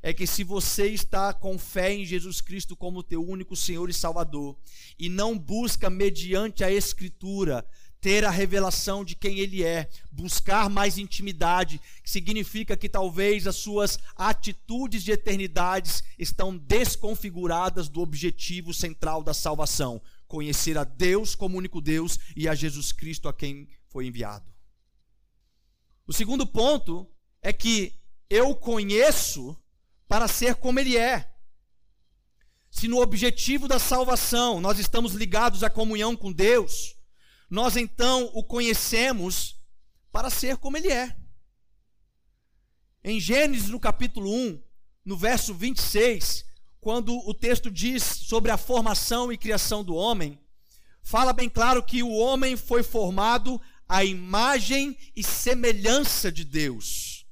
é 0.03 0.13
que 0.13 0.27
se 0.27 0.45
você 0.45 0.87
está 0.89 1.35
com 1.35 1.59
fé 1.59 1.93
em 1.93 2.05
Jesus 2.05 2.41
Cristo 2.41 2.77
como 2.77 3.03
teu 3.03 3.27
único 3.27 3.57
Senhor 3.57 3.91
e 3.91 3.95
Salvador, 3.95 4.57
e 4.99 5.09
não 5.09 5.37
busca 5.37 5.91
mediante 5.91 6.63
a 6.63 6.71
Escritura 6.71 7.67
ter 8.01 8.25
a 8.25 8.31
revelação 8.31 9.05
de 9.05 9.17
quem 9.17 9.41
ele 9.41 9.65
é, 9.65 9.89
buscar 10.13 10.71
mais 10.71 10.97
intimidade, 10.97 11.81
que 12.05 12.11
significa 12.11 12.77
que 12.77 12.89
talvez 12.89 13.49
as 13.49 13.57
suas 13.57 13.99
atitudes 14.15 15.03
de 15.03 15.11
eternidades 15.11 16.05
estão 16.17 16.57
desconfiguradas 16.57 17.89
do 17.89 18.01
objetivo 18.01 18.73
central 18.73 19.25
da 19.25 19.35
salvação, 19.35 20.01
conhecer 20.27 20.77
a 20.77 20.85
Deus 20.85 21.35
como 21.35 21.59
único 21.59 21.81
Deus 21.81 22.19
e 22.37 22.49
a 22.49 22.55
Jesus 22.55 22.93
Cristo 22.93 23.29
a 23.29 23.33
quem 23.33 23.69
foi 23.89 24.07
enviado. 24.07 24.53
O 26.07 26.13
segundo 26.13 26.47
ponto 26.47 27.11
é 27.43 27.53
que 27.53 27.99
eu 28.29 28.55
conheço 28.55 29.57
para 30.09 30.29
ser 30.29 30.57
como 30.57 30.79
ele 30.79 30.97
é. 30.97 31.33
Se 32.71 32.89
no 32.89 33.01
objetivo 33.01 33.67
da 33.67 33.79
salvação 33.79 34.61
nós 34.61 34.79
estamos 34.79 35.15
ligados 35.15 35.63
à 35.63 35.71
comunhão 35.71 36.17
com 36.17 36.33
Deus, 36.33 36.97
nós 37.49 37.77
então 37.77 38.31
o 38.35 38.43
conhecemos 38.43 39.61
para 40.13 40.31
ser 40.31 40.57
como 40.57 40.77
ele 40.77 40.91
é. 40.91 41.17
Em 43.05 43.21
Gênesis, 43.21 43.69
no 43.69 43.79
capítulo 43.79 44.33
1, 44.33 44.63
no 45.05 45.17
verso 45.17 45.55
26, 45.55 46.45
quando 46.87 47.19
o 47.29 47.35
texto 47.35 47.69
diz 47.69 48.05
sobre 48.05 48.49
a 48.53 48.57
formação 48.57 49.33
e 49.33 49.37
criação 49.37 49.83
do 49.83 49.97
homem, 49.97 50.39
fala 51.03 51.33
bem 51.33 51.49
claro 51.49 51.83
que 51.83 52.01
o 52.01 52.13
homem 52.13 52.57
foi 52.57 52.85
formado 52.85 53.61
à 53.89 54.05
imagem 54.05 54.97
e 55.17 55.21
semelhança 55.21 56.31
de 56.31 56.45
Deus. 56.45 57.27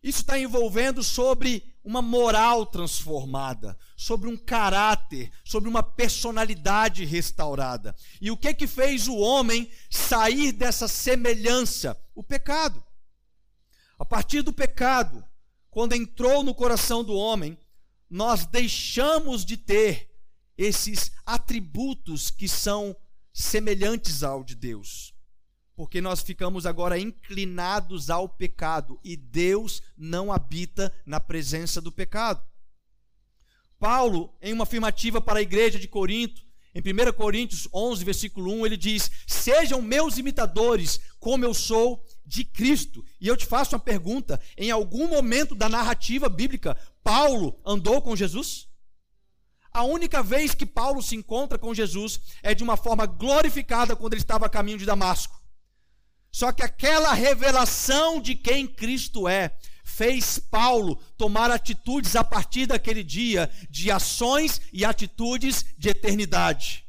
Isso 0.00 0.20
está 0.20 0.38
envolvendo 0.38 1.02
sobre 1.02 1.74
uma 1.82 2.00
moral 2.00 2.64
transformada, 2.64 3.76
sobre 3.96 4.28
um 4.28 4.36
caráter, 4.36 5.32
sobre 5.44 5.68
uma 5.68 5.82
personalidade 5.82 7.04
restaurada. 7.04 7.92
E 8.20 8.30
o 8.30 8.36
que 8.36 8.54
que 8.54 8.68
fez 8.68 9.08
o 9.08 9.16
homem 9.16 9.68
sair 9.90 10.52
dessa 10.52 10.86
semelhança? 10.86 12.00
O 12.14 12.22
pecado. 12.22 12.84
A 13.98 14.04
partir 14.04 14.42
do 14.42 14.52
pecado, 14.52 15.24
quando 15.72 15.94
entrou 15.94 16.44
no 16.44 16.54
coração 16.54 17.02
do 17.02 17.14
homem, 17.14 17.58
nós 18.08 18.46
deixamos 18.46 19.44
de 19.44 19.56
ter 19.56 20.10
esses 20.56 21.12
atributos 21.24 22.30
que 22.30 22.48
são 22.48 22.96
semelhantes 23.32 24.22
ao 24.22 24.42
de 24.42 24.54
Deus 24.54 25.14
porque 25.78 26.00
nós 26.00 26.22
ficamos 26.22 26.66
agora 26.66 26.98
inclinados 26.98 28.10
ao 28.10 28.28
pecado 28.28 28.98
e 29.04 29.16
Deus 29.16 29.80
não 29.96 30.32
habita 30.32 30.92
na 31.06 31.20
presença 31.20 31.80
do 31.80 31.92
pecado. 31.92 32.42
Paulo, 33.78 34.36
em 34.42 34.52
uma 34.52 34.64
afirmativa 34.64 35.20
para 35.20 35.38
a 35.38 35.42
igreja 35.42 35.78
de 35.78 35.86
Corinto, 35.86 36.44
em 36.74 36.80
1 36.80 37.12
Coríntios 37.12 37.68
11, 37.72 38.04
versículo 38.04 38.52
1, 38.54 38.66
ele 38.66 38.76
diz: 38.76 39.08
Sejam 39.24 39.80
meus 39.80 40.18
imitadores, 40.18 40.98
como 41.20 41.44
eu 41.44 41.54
sou 41.54 42.04
de 42.26 42.44
Cristo. 42.44 43.04
E 43.20 43.28
eu 43.28 43.36
te 43.36 43.46
faço 43.46 43.76
uma 43.76 43.80
pergunta: 43.80 44.40
em 44.56 44.72
algum 44.72 45.06
momento 45.06 45.54
da 45.54 45.68
narrativa 45.68 46.28
bíblica, 46.28 46.76
Paulo 47.08 47.58
andou 47.64 48.02
com 48.02 48.14
Jesus? 48.14 48.68
A 49.72 49.82
única 49.82 50.22
vez 50.22 50.54
que 50.54 50.66
Paulo 50.66 51.02
se 51.02 51.16
encontra 51.16 51.56
com 51.56 51.72
Jesus 51.72 52.20
é 52.42 52.54
de 52.54 52.62
uma 52.62 52.76
forma 52.76 53.06
glorificada 53.06 53.96
quando 53.96 54.12
ele 54.12 54.20
estava 54.20 54.44
a 54.44 54.50
caminho 54.50 54.76
de 54.76 54.84
Damasco. 54.84 55.42
Só 56.30 56.52
que 56.52 56.62
aquela 56.62 57.14
revelação 57.14 58.20
de 58.20 58.34
quem 58.34 58.66
Cristo 58.66 59.26
é 59.26 59.56
fez 59.82 60.38
Paulo 60.38 60.96
tomar 61.16 61.50
atitudes 61.50 62.14
a 62.14 62.22
partir 62.22 62.66
daquele 62.66 63.02
dia 63.02 63.50
de 63.70 63.90
ações 63.90 64.60
e 64.70 64.84
atitudes 64.84 65.64
de 65.78 65.88
eternidade. 65.88 66.84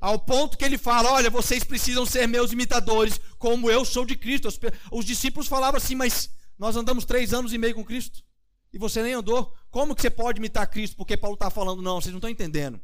Ao 0.00 0.18
ponto 0.18 0.58
que 0.58 0.64
ele 0.64 0.76
fala: 0.76 1.12
Olha, 1.12 1.30
vocês 1.30 1.62
precisam 1.62 2.04
ser 2.04 2.26
meus 2.26 2.50
imitadores, 2.50 3.20
como 3.38 3.70
eu 3.70 3.84
sou 3.84 4.04
de 4.04 4.16
Cristo. 4.16 4.48
Os, 4.48 4.58
os 4.90 5.04
discípulos 5.04 5.46
falavam 5.46 5.78
assim: 5.78 5.94
Mas 5.94 6.30
nós 6.58 6.74
andamos 6.74 7.04
três 7.04 7.32
anos 7.32 7.52
e 7.52 7.58
meio 7.58 7.76
com 7.76 7.84
Cristo 7.84 8.24
e 8.72 8.78
você 8.78 9.02
nem 9.02 9.12
andou. 9.12 9.54
Como 9.70 9.94
que 9.94 10.02
você 10.02 10.10
pode 10.10 10.38
imitar 10.38 10.68
Cristo? 10.68 10.96
Porque 10.96 11.16
Paulo 11.16 11.34
está 11.34 11.50
falando: 11.50 11.82
Não, 11.82 12.00
vocês 12.00 12.12
não 12.12 12.18
estão 12.18 12.30
entendendo. 12.30 12.80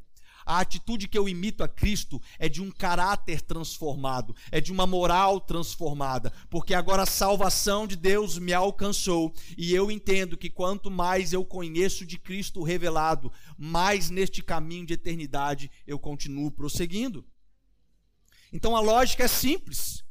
A 0.49 0.61
atitude 0.61 1.09
que 1.09 1.19
eu 1.19 1.29
imito 1.29 1.63
a 1.63 1.69
Cristo 1.69 2.23
é 2.39 2.49
de 2.49 2.63
um 2.63 2.71
caráter 2.71 3.43
transformado, 3.43 4.35
é 4.51 4.63
de 4.63 4.73
uma 4.73 4.87
moral 4.87 5.43
transformada, 5.43 6.33
porque 6.49 6.73
agora 6.73 7.03
a 7.03 7.07
salvação 7.07 7.87
de 7.87 7.95
Deus 7.95 8.39
me 8.39 8.55
alcançou 8.55 9.31
e 9.59 9.75
eu 9.75 9.91
entendo 9.91 10.39
que 10.39 10.49
quanto 10.49 10.91
mais 10.91 11.35
eu 11.35 11.45
conheço 11.45 12.07
de 12.07 12.17
Cristo 12.17 12.63
revelado, 12.63 13.31
mais 13.59 14.09
neste 14.09 14.43
caminho 14.43 14.87
de 14.87 14.95
eternidade 14.95 15.71
eu 15.87 15.99
continuo 15.99 16.51
prosseguindo. 16.51 17.27
Então 18.51 18.75
a 18.75 18.81
lógica 18.81 19.25
é 19.25 19.29
simples. 19.29 20.03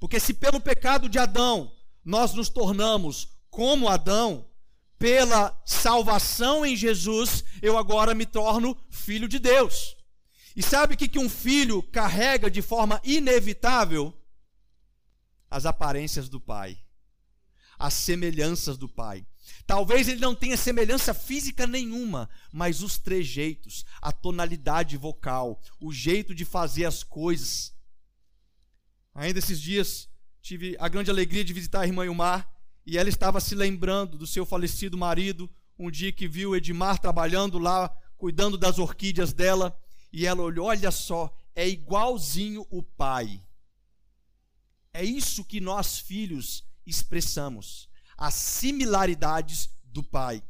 Porque 0.00 0.18
se 0.18 0.34
pelo 0.34 0.60
pecado 0.60 1.08
de 1.08 1.20
Adão 1.20 1.72
nós 2.04 2.34
nos 2.34 2.48
tornamos 2.48 3.28
como 3.48 3.88
Adão, 3.88 4.50
pela 5.04 5.54
salvação 5.66 6.64
em 6.64 6.74
Jesus, 6.74 7.44
eu 7.60 7.76
agora 7.76 8.14
me 8.14 8.24
torno 8.24 8.74
filho 8.88 9.28
de 9.28 9.38
Deus. 9.38 9.94
E 10.56 10.62
sabe 10.62 10.94
o 10.94 10.96
que, 10.96 11.06
que 11.06 11.18
um 11.18 11.28
filho 11.28 11.82
carrega 11.82 12.50
de 12.50 12.62
forma 12.62 12.98
inevitável? 13.04 14.18
As 15.50 15.66
aparências 15.66 16.26
do 16.26 16.40
pai, 16.40 16.78
as 17.78 17.92
semelhanças 17.92 18.78
do 18.78 18.88
pai. 18.88 19.26
Talvez 19.66 20.08
ele 20.08 20.20
não 20.20 20.34
tenha 20.34 20.56
semelhança 20.56 21.12
física 21.12 21.66
nenhuma, 21.66 22.26
mas 22.50 22.80
os 22.80 22.96
trejeitos, 22.96 23.84
a 24.00 24.10
tonalidade 24.10 24.96
vocal, 24.96 25.60
o 25.78 25.92
jeito 25.92 26.34
de 26.34 26.46
fazer 26.46 26.86
as 26.86 27.02
coisas. 27.02 27.74
Ainda 29.14 29.38
esses 29.38 29.60
dias 29.60 30.08
tive 30.40 30.74
a 30.80 30.88
grande 30.88 31.10
alegria 31.10 31.44
de 31.44 31.52
visitar 31.52 31.82
a 31.82 31.86
irmã 31.86 32.06
Ilmar 32.06 32.53
e 32.86 32.98
ela 32.98 33.08
estava 33.08 33.40
se 33.40 33.54
lembrando 33.54 34.18
do 34.18 34.26
seu 34.26 34.44
falecido 34.44 34.96
marido, 34.96 35.50
um 35.78 35.90
dia 35.90 36.12
que 36.12 36.28
viu 36.28 36.54
Edmar 36.54 36.98
trabalhando 36.98 37.58
lá, 37.58 37.88
cuidando 38.16 38.56
das 38.56 38.78
orquídeas 38.78 39.32
dela, 39.32 39.76
e 40.12 40.26
ela 40.26 40.42
olhou: 40.42 40.66
olha 40.66 40.90
só, 40.90 41.34
é 41.54 41.68
igualzinho 41.68 42.66
o 42.70 42.82
pai. 42.82 43.42
É 44.92 45.02
isso 45.04 45.44
que 45.44 45.60
nós 45.60 45.98
filhos 45.98 46.64
expressamos, 46.86 47.88
as 48.16 48.34
similaridades 48.34 49.68
do 49.84 50.02
pai. 50.02 50.42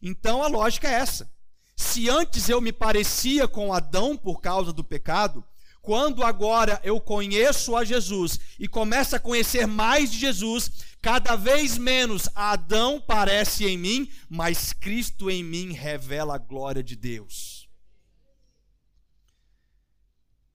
Então 0.00 0.42
a 0.42 0.48
lógica 0.48 0.88
é 0.88 0.94
essa. 0.94 1.30
Se 1.76 2.08
antes 2.08 2.48
eu 2.48 2.60
me 2.60 2.72
parecia 2.72 3.48
com 3.48 3.72
Adão 3.72 4.16
por 4.16 4.40
causa 4.40 4.72
do 4.72 4.84
pecado, 4.84 5.44
quando 5.82 6.22
agora 6.22 6.80
eu 6.84 7.00
conheço 7.00 7.74
a 7.74 7.84
Jesus 7.84 8.38
e 8.58 8.68
começo 8.68 9.16
a 9.16 9.18
conhecer 9.18 9.66
mais 9.66 10.12
de 10.12 10.18
Jesus, 10.18 10.70
Cada 11.02 11.34
vez 11.34 11.78
menos 11.78 12.28
Adão 12.34 13.00
parece 13.00 13.64
em 13.64 13.78
mim, 13.78 14.12
mas 14.28 14.72
Cristo 14.72 15.30
em 15.30 15.42
mim 15.42 15.72
revela 15.72 16.34
a 16.34 16.38
glória 16.38 16.82
de 16.82 16.94
Deus. 16.94 17.68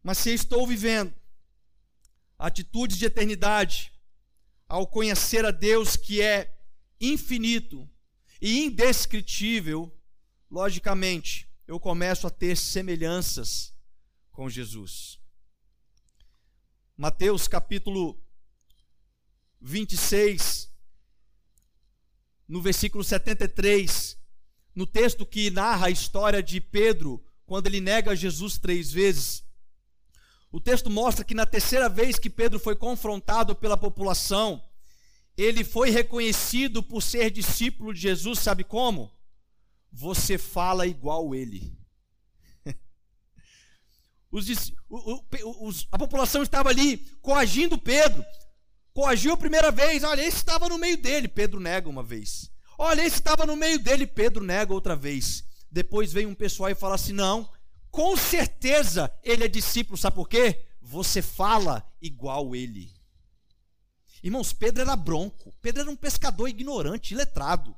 Mas 0.04 0.20
se 0.20 0.32
estou 0.32 0.68
vivendo 0.68 1.14
atitudes 2.38 2.98
de 2.98 3.06
eternidade, 3.06 3.92
ao 4.68 4.86
conhecer 4.86 5.46
a 5.46 5.52
Deus 5.52 5.96
que 5.96 6.22
é 6.22 6.56
infinito 7.00 7.90
e 8.40 8.66
indescritível, 8.66 9.92
logicamente, 10.50 11.50
eu 11.68 11.80
começo 11.80 12.28
a 12.28 12.30
ter 12.30 12.56
semelhanças 12.56 13.74
com 14.32 14.48
Jesus. 14.48 15.20
Mateus 16.96 17.48
capítulo 17.48 18.24
26, 19.66 20.72
no 22.48 22.62
versículo 22.62 23.04
73, 23.04 24.16
no 24.76 24.86
texto 24.86 25.26
que 25.26 25.50
narra 25.50 25.88
a 25.88 25.90
história 25.90 26.44
de 26.44 26.62
Pedro, 26.62 27.26
quando 27.48 27.66
ele 27.66 27.82
nega 27.82 28.16
Jesus 28.16 28.60
três 28.60 28.92
vezes. 28.92 29.44
O 30.52 30.60
texto 30.60 30.88
mostra 30.88 31.26
que 31.26 31.34
na 31.34 31.48
terceira 31.48 31.90
vez 31.90 32.20
que 32.20 32.30
Pedro 32.30 32.60
foi 32.60 32.76
confrontado 32.76 33.56
pela 33.56 33.76
população, 33.76 34.64
ele 35.36 35.64
foi 35.64 35.90
reconhecido 35.90 36.84
por 36.84 37.02
ser 37.02 37.32
discípulo 37.32 37.92
de 37.92 38.02
Jesus, 38.02 38.38
sabe 38.38 38.64
como? 38.64 39.12
Você 39.92 40.38
fala 40.38 40.86
igual 40.86 41.34
ele. 41.34 41.76
Os, 44.30 44.48
os, 44.90 45.88
a 45.92 45.98
população 45.98 46.44
estava 46.44 46.70
ali 46.70 46.98
coagindo 47.22 47.78
Pedro, 47.80 48.24
Coagiu 48.96 49.34
a 49.34 49.38
primeira 49.38 49.72
vez, 49.72 50.06
olha, 50.06 50.22
esse 50.22 50.38
estava 50.38 50.70
no 50.70 50.78
meio 50.78 50.96
dele, 50.96 51.28
Pedro 51.28 51.60
nega 51.60 51.90
uma 51.90 52.02
vez. 52.02 52.50
Olha, 52.78 53.06
esse 53.06 53.18
estava 53.18 53.46
no 53.46 53.54
meio 53.54 53.78
dele, 53.78 54.08
Pedro 54.08 54.42
nega 54.42 54.74
outra 54.74 54.96
vez. 54.96 55.44
Depois 55.70 56.14
vem 56.14 56.26
um 56.26 56.34
pessoal 56.34 56.70
e 56.70 56.76
fala 56.76 56.96
assim: 56.96 57.12
não, 57.12 57.52
com 57.92 58.16
certeza 58.16 59.12
ele 59.22 59.44
é 59.44 59.50
discípulo, 59.50 59.98
sabe 59.98 60.16
por 60.16 60.30
quê? 60.30 60.66
Você 60.82 61.22
fala 61.22 61.86
igual 62.02 62.56
ele. 62.56 62.90
Irmãos, 64.24 64.54
Pedro 64.54 64.84
era 64.84 64.96
bronco, 64.96 65.54
Pedro 65.62 65.82
era 65.82 65.92
um 65.92 65.98
pescador 65.98 66.48
ignorante, 66.48 67.14
letrado. 67.14 67.76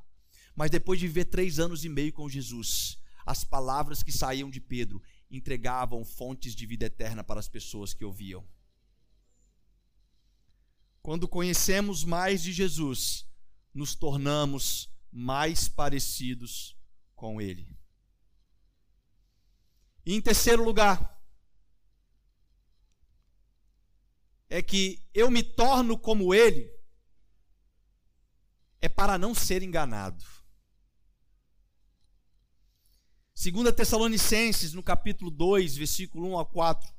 Mas 0.55 0.69
depois 0.69 0.99
de 0.99 1.07
viver 1.07 1.25
três 1.25 1.57
anos 1.57 1.83
e 1.83 1.89
meio 1.89 2.13
com 2.13 2.29
Jesus, 2.29 2.99
as 3.25 3.43
palavras 3.43 4.03
que 4.03 4.11
saíam 4.11 4.51
de 4.51 4.61
Pedro 4.61 5.01
entregavam 5.31 6.05
fontes 6.05 6.53
de 6.53 6.67
vida 6.67 6.85
eterna 6.85 7.23
para 7.23 7.39
as 7.39 7.47
pessoas 7.47 7.91
que 7.91 8.05
ouviam. 8.05 8.45
Quando 11.07 11.25
conhecemos 11.25 12.03
mais 12.03 12.43
de 12.43 12.51
Jesus, 12.51 13.25
nos 13.73 13.95
tornamos 13.95 14.93
mais 15.09 15.69
parecidos 15.69 16.77
com 17.15 17.39
Ele. 17.39 17.79
E 20.05 20.13
em 20.13 20.21
terceiro 20.21 20.65
lugar, 20.65 21.17
é 24.49 24.61
que 24.61 25.01
eu 25.13 25.31
me 25.31 25.41
torno 25.41 25.97
como 25.97 26.33
Ele, 26.33 26.69
é 28.81 28.89
para 28.89 29.17
não 29.17 29.33
ser 29.33 29.63
enganado. 29.63 30.25
Segunda 33.33 33.71
Tessalonicenses, 33.71 34.73
no 34.73 34.83
capítulo 34.83 35.31
2, 35.31 35.77
versículo 35.77 36.31
1 36.31 36.39
a 36.39 36.45
4, 36.45 36.93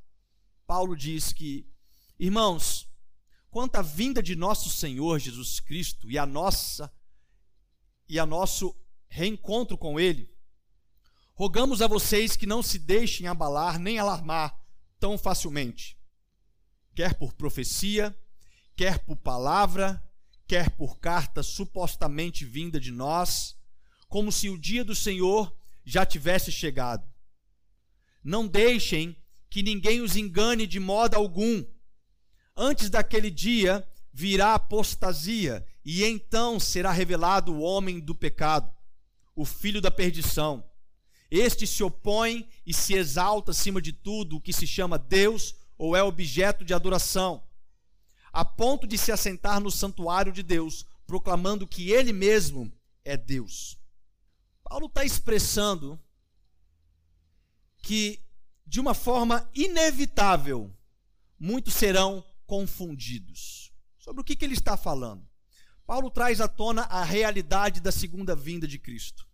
Paulo 0.66 0.96
diz 0.96 1.30
que, 1.30 1.70
irmãos, 2.18 2.87
quanto 3.50 3.76
à 3.76 3.82
vinda 3.82 4.22
de 4.22 4.36
nosso 4.36 4.68
Senhor 4.70 5.18
Jesus 5.18 5.60
Cristo 5.60 6.10
e 6.10 6.18
a 6.18 6.26
nossa 6.26 6.92
e 8.08 8.18
a 8.18 8.24
nosso 8.24 8.74
reencontro 9.08 9.76
com 9.76 10.00
ele, 10.00 10.34
rogamos 11.34 11.82
a 11.82 11.86
vocês 11.86 12.36
que 12.36 12.46
não 12.46 12.62
se 12.62 12.78
deixem 12.78 13.26
abalar 13.26 13.78
nem 13.78 13.98
alarmar 13.98 14.58
tão 14.98 15.18
facilmente, 15.18 15.96
quer 16.94 17.14
por 17.14 17.32
profecia, 17.34 18.18
quer 18.74 19.04
por 19.04 19.16
palavra, 19.16 20.02
quer 20.46 20.70
por 20.70 20.98
carta 20.98 21.42
supostamente 21.42 22.44
vinda 22.44 22.80
de 22.80 22.90
nós, 22.90 23.56
como 24.08 24.32
se 24.32 24.48
o 24.48 24.58
dia 24.58 24.84
do 24.84 24.94
Senhor 24.94 25.54
já 25.84 26.06
tivesse 26.06 26.50
chegado. 26.50 27.06
Não 28.24 28.46
deixem 28.46 29.16
que 29.50 29.62
ninguém 29.62 30.00
os 30.00 30.16
engane 30.16 30.66
de 30.66 30.80
modo 30.80 31.14
algum 31.14 31.64
Antes 32.60 32.90
daquele 32.90 33.30
dia 33.30 33.88
virá 34.12 34.54
apostasia, 34.54 35.64
e 35.84 36.02
então 36.02 36.58
será 36.58 36.90
revelado 36.90 37.54
o 37.54 37.60
homem 37.60 38.00
do 38.00 38.16
pecado, 38.16 38.68
o 39.36 39.44
filho 39.44 39.80
da 39.80 39.92
perdição. 39.92 40.68
Este 41.30 41.68
se 41.68 41.84
opõe 41.84 42.48
e 42.66 42.74
se 42.74 42.94
exalta 42.94 43.52
acima 43.52 43.80
de 43.80 43.92
tudo 43.92 44.36
o 44.36 44.40
que 44.40 44.52
se 44.52 44.66
chama 44.66 44.98
Deus 44.98 45.54
ou 45.78 45.94
é 45.94 46.02
objeto 46.02 46.64
de 46.64 46.74
adoração, 46.74 47.46
a 48.32 48.44
ponto 48.44 48.88
de 48.88 48.98
se 48.98 49.12
assentar 49.12 49.60
no 49.60 49.70
santuário 49.70 50.32
de 50.32 50.42
Deus, 50.42 50.84
proclamando 51.06 51.64
que 51.64 51.92
ele 51.92 52.12
mesmo 52.12 52.72
é 53.04 53.16
Deus. 53.16 53.78
Paulo 54.64 54.86
está 54.86 55.04
expressando 55.04 55.96
que, 57.80 58.20
de 58.66 58.80
uma 58.80 58.94
forma 58.94 59.48
inevitável, 59.54 60.74
muitos 61.38 61.74
serão 61.74 62.24
confundidos. 62.48 63.70
Sobre 63.98 64.22
o 64.22 64.24
que, 64.24 64.34
que 64.34 64.44
ele 64.44 64.54
está 64.54 64.74
falando? 64.74 65.28
Paulo 65.86 66.10
traz 66.10 66.40
à 66.40 66.48
tona 66.48 66.82
a 66.84 67.04
realidade 67.04 67.78
da 67.78 67.92
segunda 67.92 68.34
vinda 68.34 68.66
de 68.66 68.78
Cristo. 68.78 69.28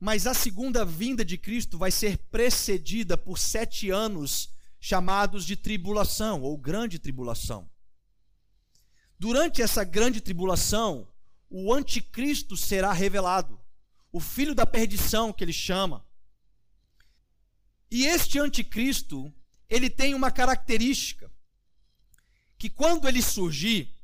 Mas 0.00 0.26
a 0.26 0.34
segunda 0.34 0.84
vinda 0.84 1.24
de 1.24 1.38
Cristo 1.38 1.78
vai 1.78 1.92
ser 1.92 2.18
precedida 2.18 3.16
por 3.16 3.38
sete 3.38 3.88
anos 3.90 4.50
chamados 4.80 5.46
de 5.46 5.56
tribulação 5.56 6.42
ou 6.42 6.58
grande 6.58 6.98
tribulação. 6.98 7.70
Durante 9.16 9.62
essa 9.62 9.84
grande 9.84 10.20
tribulação, 10.20 11.08
o 11.48 11.72
anticristo 11.72 12.56
será 12.56 12.92
revelado, 12.92 13.60
o 14.12 14.18
filho 14.18 14.56
da 14.56 14.66
perdição 14.66 15.32
que 15.32 15.44
ele 15.44 15.52
chama. 15.52 16.04
E 17.90 18.06
este 18.06 18.40
anticristo, 18.40 19.32
ele 19.68 19.88
tem 19.88 20.14
uma 20.14 20.30
característica 20.30 21.28
que 22.58 22.68
quando 22.68 23.06
ele 23.06 23.22
surgir, 23.22 23.94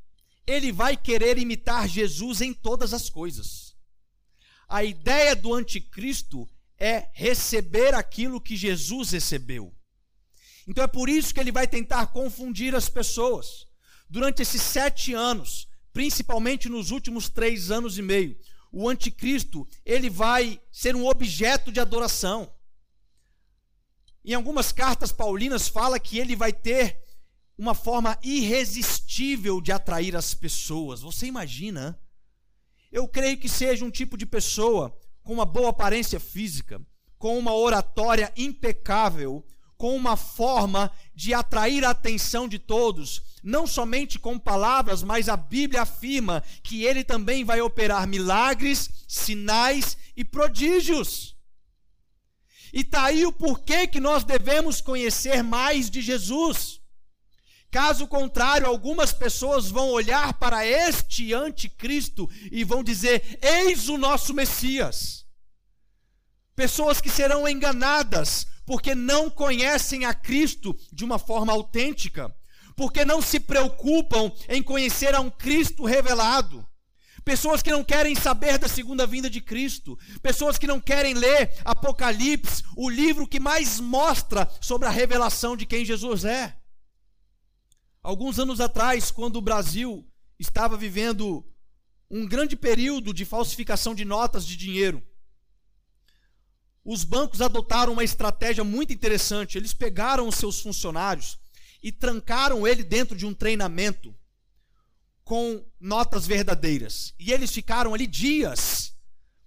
ele 0.46 0.70
vai 0.70 0.96
querer 0.96 1.38
imitar 1.38 1.88
Jesus 1.88 2.40
em 2.40 2.52
todas 2.52 2.94
as 2.94 3.10
coisas. 3.10 3.74
A 4.68 4.84
ideia 4.84 5.34
do 5.34 5.52
anticristo 5.52 6.48
é 6.78 7.08
receber 7.12 7.94
aquilo 7.94 8.40
que 8.40 8.56
Jesus 8.56 9.10
recebeu. 9.10 9.74
Então 10.66 10.84
é 10.84 10.86
por 10.86 11.08
isso 11.08 11.34
que 11.34 11.40
ele 11.40 11.52
vai 11.52 11.66
tentar 11.66 12.06
confundir 12.08 12.74
as 12.74 12.88
pessoas. 12.88 13.66
Durante 14.08 14.42
esses 14.42 14.62
sete 14.62 15.12
anos, 15.12 15.68
principalmente 15.92 16.68
nos 16.68 16.90
últimos 16.90 17.28
três 17.28 17.70
anos 17.70 17.98
e 17.98 18.02
meio, 18.02 18.38
o 18.72 18.88
anticristo 18.88 19.68
ele 19.84 20.10
vai 20.10 20.60
ser 20.72 20.96
um 20.96 21.06
objeto 21.06 21.70
de 21.70 21.80
adoração. 21.80 22.52
Em 24.24 24.34
algumas 24.34 24.72
cartas 24.72 25.12
paulinas 25.12 25.68
fala 25.68 26.00
que 26.00 26.18
ele 26.18 26.34
vai 26.34 26.52
ter 26.52 27.03
uma 27.56 27.74
forma 27.74 28.18
irresistível 28.22 29.60
de 29.60 29.72
atrair 29.72 30.16
as 30.16 30.34
pessoas. 30.34 31.00
Você 31.00 31.26
imagina? 31.26 31.98
Eu 32.90 33.08
creio 33.08 33.38
que 33.38 33.48
seja 33.48 33.84
um 33.84 33.90
tipo 33.90 34.16
de 34.16 34.26
pessoa 34.26 34.96
com 35.22 35.32
uma 35.32 35.46
boa 35.46 35.70
aparência 35.70 36.20
física, 36.20 36.80
com 37.18 37.38
uma 37.38 37.54
oratória 37.54 38.32
impecável, 38.36 39.44
com 39.76 39.96
uma 39.96 40.16
forma 40.16 40.90
de 41.14 41.34
atrair 41.34 41.84
a 41.84 41.90
atenção 41.90 42.46
de 42.46 42.58
todos, 42.58 43.22
não 43.42 43.66
somente 43.66 44.18
com 44.18 44.38
palavras, 44.38 45.02
mas 45.02 45.28
a 45.28 45.36
Bíblia 45.36 45.82
afirma 45.82 46.42
que 46.62 46.84
ele 46.84 47.02
também 47.02 47.44
vai 47.44 47.60
operar 47.60 48.06
milagres, 48.06 48.88
sinais 49.08 49.96
e 50.16 50.24
prodígios. 50.24 51.36
E 52.72 52.80
está 52.80 53.04
aí 53.04 53.24
o 53.24 53.32
porquê 53.32 53.86
que 53.86 54.00
nós 54.00 54.24
devemos 54.24 54.80
conhecer 54.80 55.42
mais 55.42 55.88
de 55.90 56.00
Jesus. 56.00 56.80
Caso 57.74 58.06
contrário, 58.06 58.68
algumas 58.68 59.12
pessoas 59.12 59.68
vão 59.68 59.88
olhar 59.88 60.34
para 60.34 60.64
este 60.64 61.34
anticristo 61.34 62.30
e 62.52 62.62
vão 62.62 62.84
dizer: 62.84 63.36
Eis 63.42 63.88
o 63.88 63.98
nosso 63.98 64.32
Messias. 64.32 65.26
Pessoas 66.54 67.00
que 67.00 67.10
serão 67.10 67.48
enganadas 67.48 68.46
porque 68.64 68.94
não 68.94 69.28
conhecem 69.28 70.04
a 70.04 70.14
Cristo 70.14 70.78
de 70.92 71.04
uma 71.04 71.18
forma 71.18 71.52
autêntica, 71.52 72.32
porque 72.76 73.04
não 73.04 73.20
se 73.20 73.40
preocupam 73.40 74.30
em 74.48 74.62
conhecer 74.62 75.12
a 75.12 75.20
um 75.20 75.28
Cristo 75.28 75.84
revelado. 75.84 76.64
Pessoas 77.24 77.60
que 77.60 77.72
não 77.72 77.82
querem 77.82 78.14
saber 78.14 78.56
da 78.56 78.68
segunda 78.68 79.04
vinda 79.04 79.28
de 79.28 79.40
Cristo, 79.40 79.98
pessoas 80.22 80.58
que 80.58 80.68
não 80.68 80.80
querem 80.80 81.14
ler 81.14 81.60
Apocalipse, 81.64 82.62
o 82.76 82.88
livro 82.88 83.26
que 83.26 83.40
mais 83.40 83.80
mostra 83.80 84.48
sobre 84.60 84.86
a 84.86 84.92
revelação 84.92 85.56
de 85.56 85.66
quem 85.66 85.84
Jesus 85.84 86.24
é. 86.24 86.56
Alguns 88.14 88.38
anos 88.38 88.60
atrás, 88.60 89.10
quando 89.10 89.34
o 89.38 89.42
Brasil 89.42 90.08
estava 90.38 90.76
vivendo 90.76 91.44
um 92.08 92.24
grande 92.24 92.54
período 92.54 93.12
de 93.12 93.24
falsificação 93.24 93.92
de 93.92 94.04
notas 94.04 94.46
de 94.46 94.56
dinheiro, 94.56 95.02
os 96.84 97.02
bancos 97.02 97.40
adotaram 97.40 97.92
uma 97.92 98.04
estratégia 98.04 98.62
muito 98.62 98.92
interessante. 98.92 99.58
Eles 99.58 99.74
pegaram 99.74 100.28
os 100.28 100.36
seus 100.36 100.60
funcionários 100.60 101.36
e 101.82 101.90
trancaram 101.90 102.64
ele 102.64 102.84
dentro 102.84 103.16
de 103.16 103.26
um 103.26 103.34
treinamento 103.34 104.14
com 105.24 105.66
notas 105.80 106.24
verdadeiras. 106.24 107.12
E 107.18 107.32
eles 107.32 107.50
ficaram 107.50 107.94
ali 107.94 108.06
dias 108.06 108.94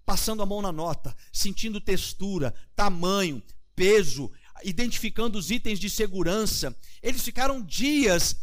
passando 0.05 0.43
a 0.43 0.45
mão 0.45 0.61
na 0.61 0.73
nota, 0.73 1.15
sentindo 1.31 1.79
textura, 1.79 2.53
tamanho, 2.75 3.41
peso, 3.73 4.29
identificando 4.61 5.37
os 5.37 5.51
itens 5.51 5.79
de 5.79 5.89
segurança. 5.89 6.77
Eles 7.01 7.21
ficaram 7.21 7.61
dias 7.63 8.35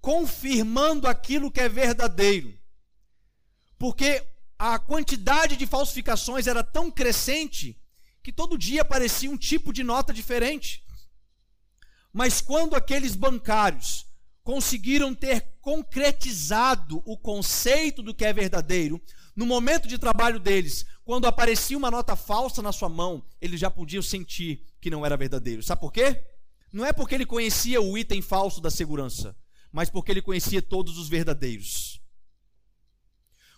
confirmando 0.00 1.06
aquilo 1.06 1.50
que 1.50 1.60
é 1.60 1.68
verdadeiro. 1.68 2.58
Porque 3.78 4.26
a 4.58 4.78
quantidade 4.78 5.56
de 5.56 5.66
falsificações 5.66 6.46
era 6.46 6.62
tão 6.62 6.90
crescente 6.90 7.80
que 8.22 8.32
todo 8.32 8.58
dia 8.58 8.82
aparecia 8.82 9.30
um 9.30 9.36
tipo 9.36 9.72
de 9.72 9.82
nota 9.82 10.12
diferente. 10.12 10.84
Mas 12.12 12.40
quando 12.40 12.74
aqueles 12.74 13.14
bancários 13.16 14.06
conseguiram 14.42 15.14
ter 15.14 15.56
concretizado 15.60 17.02
o 17.06 17.16
conceito 17.16 18.02
do 18.02 18.14
que 18.14 18.24
é 18.24 18.32
verdadeiro, 18.32 19.00
no 19.36 19.46
momento 19.46 19.86
de 19.86 19.96
trabalho 19.96 20.40
deles, 20.40 20.84
quando 21.04 21.26
aparecia 21.26 21.78
uma 21.78 21.90
nota 21.90 22.16
falsa 22.16 22.60
na 22.60 22.72
sua 22.72 22.88
mão, 22.88 23.24
eles 23.40 23.60
já 23.60 23.70
podiam 23.70 24.02
sentir 24.02 24.64
que 24.80 24.90
não 24.90 25.06
era 25.06 25.16
verdadeiro. 25.16 25.62
Sabe 25.62 25.80
por 25.80 25.92
quê? 25.92 26.22
Não 26.72 26.84
é 26.84 26.92
porque 26.92 27.14
ele 27.14 27.26
conhecia 27.26 27.80
o 27.80 27.96
item 27.96 28.20
falso 28.20 28.60
da 28.60 28.70
segurança, 28.70 29.36
mas 29.72 29.90
porque 29.90 30.10
ele 30.10 30.22
conhecia 30.22 30.60
todos 30.60 30.98
os 30.98 31.08
verdadeiros. 31.08 32.00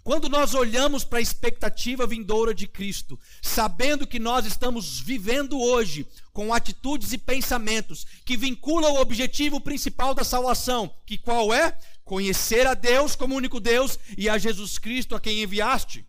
Quando 0.05 0.29
nós 0.29 0.53
olhamos 0.53 1.05
para 1.05 1.21
a 1.21 1.23
expectativa 1.23 2.09
vindoura 2.09 2.53
de 2.53 2.67
Cristo, 2.67 3.19
sabendo 3.41 4.05
que 4.05 4.19
nós 4.19 4.45
estamos 4.45 4.99
vivendo 4.99 5.61
hoje 5.61 6.09
com 6.33 6.53
atitudes 6.53 7.13
e 7.13 7.19
pensamentos 7.19 8.05
que 8.25 8.37
vinculam 8.37 8.95
o 8.95 9.01
objetivo 9.01 9.61
principal 9.61 10.13
da 10.13 10.25
salvação, 10.25 10.93
que 11.07 11.17
qual 11.17 11.55
é? 11.55 11.79
Conhecer 12.05 12.67
a 12.67 12.75
Deus 12.75 13.15
como 13.15 13.37
único 13.37 13.61
Deus 13.61 13.97
e 14.19 14.29
a 14.29 14.39
Jesus 14.39 14.77
Cristo 14.77 15.15
a 15.15 15.21
quem 15.21 15.41
enviaste. 15.41 16.05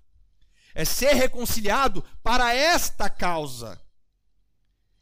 É 0.73 0.83
ser 0.83 1.13
reconciliado 1.13 2.03
para 2.23 2.51
esta 2.51 3.07
causa. 3.11 3.79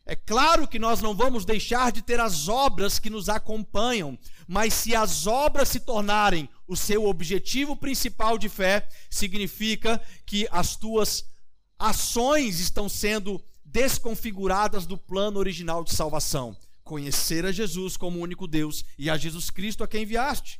É 0.05 0.15
claro 0.15 0.67
que 0.67 0.79
nós 0.79 1.01
não 1.01 1.15
vamos 1.15 1.45
deixar 1.45 1.91
de 1.91 2.01
ter 2.01 2.19
as 2.19 2.47
obras 2.47 2.97
que 2.97 3.09
nos 3.09 3.29
acompanham, 3.29 4.17
mas 4.47 4.73
se 4.73 4.95
as 4.95 5.27
obras 5.27 5.69
se 5.69 5.79
tornarem 5.79 6.49
o 6.67 6.75
seu 6.75 7.05
objetivo 7.05 7.75
principal 7.75 8.37
de 8.37 8.49
fé, 8.49 8.87
significa 9.09 10.01
que 10.25 10.47
as 10.51 10.75
tuas 10.75 11.25
ações 11.77 12.59
estão 12.59 12.89
sendo 12.89 13.43
desconfiguradas 13.63 14.85
do 14.85 14.97
plano 14.97 15.39
original 15.39 15.83
de 15.83 15.93
salvação. 15.93 16.57
Conhecer 16.83 17.45
a 17.45 17.51
Jesus 17.51 17.95
como 17.95 18.19
único 18.19 18.47
Deus 18.47 18.83
e 18.97 19.09
a 19.09 19.17
Jesus 19.17 19.49
Cristo 19.49 19.83
a 19.83 19.87
quem 19.87 20.03
enviaste. 20.03 20.59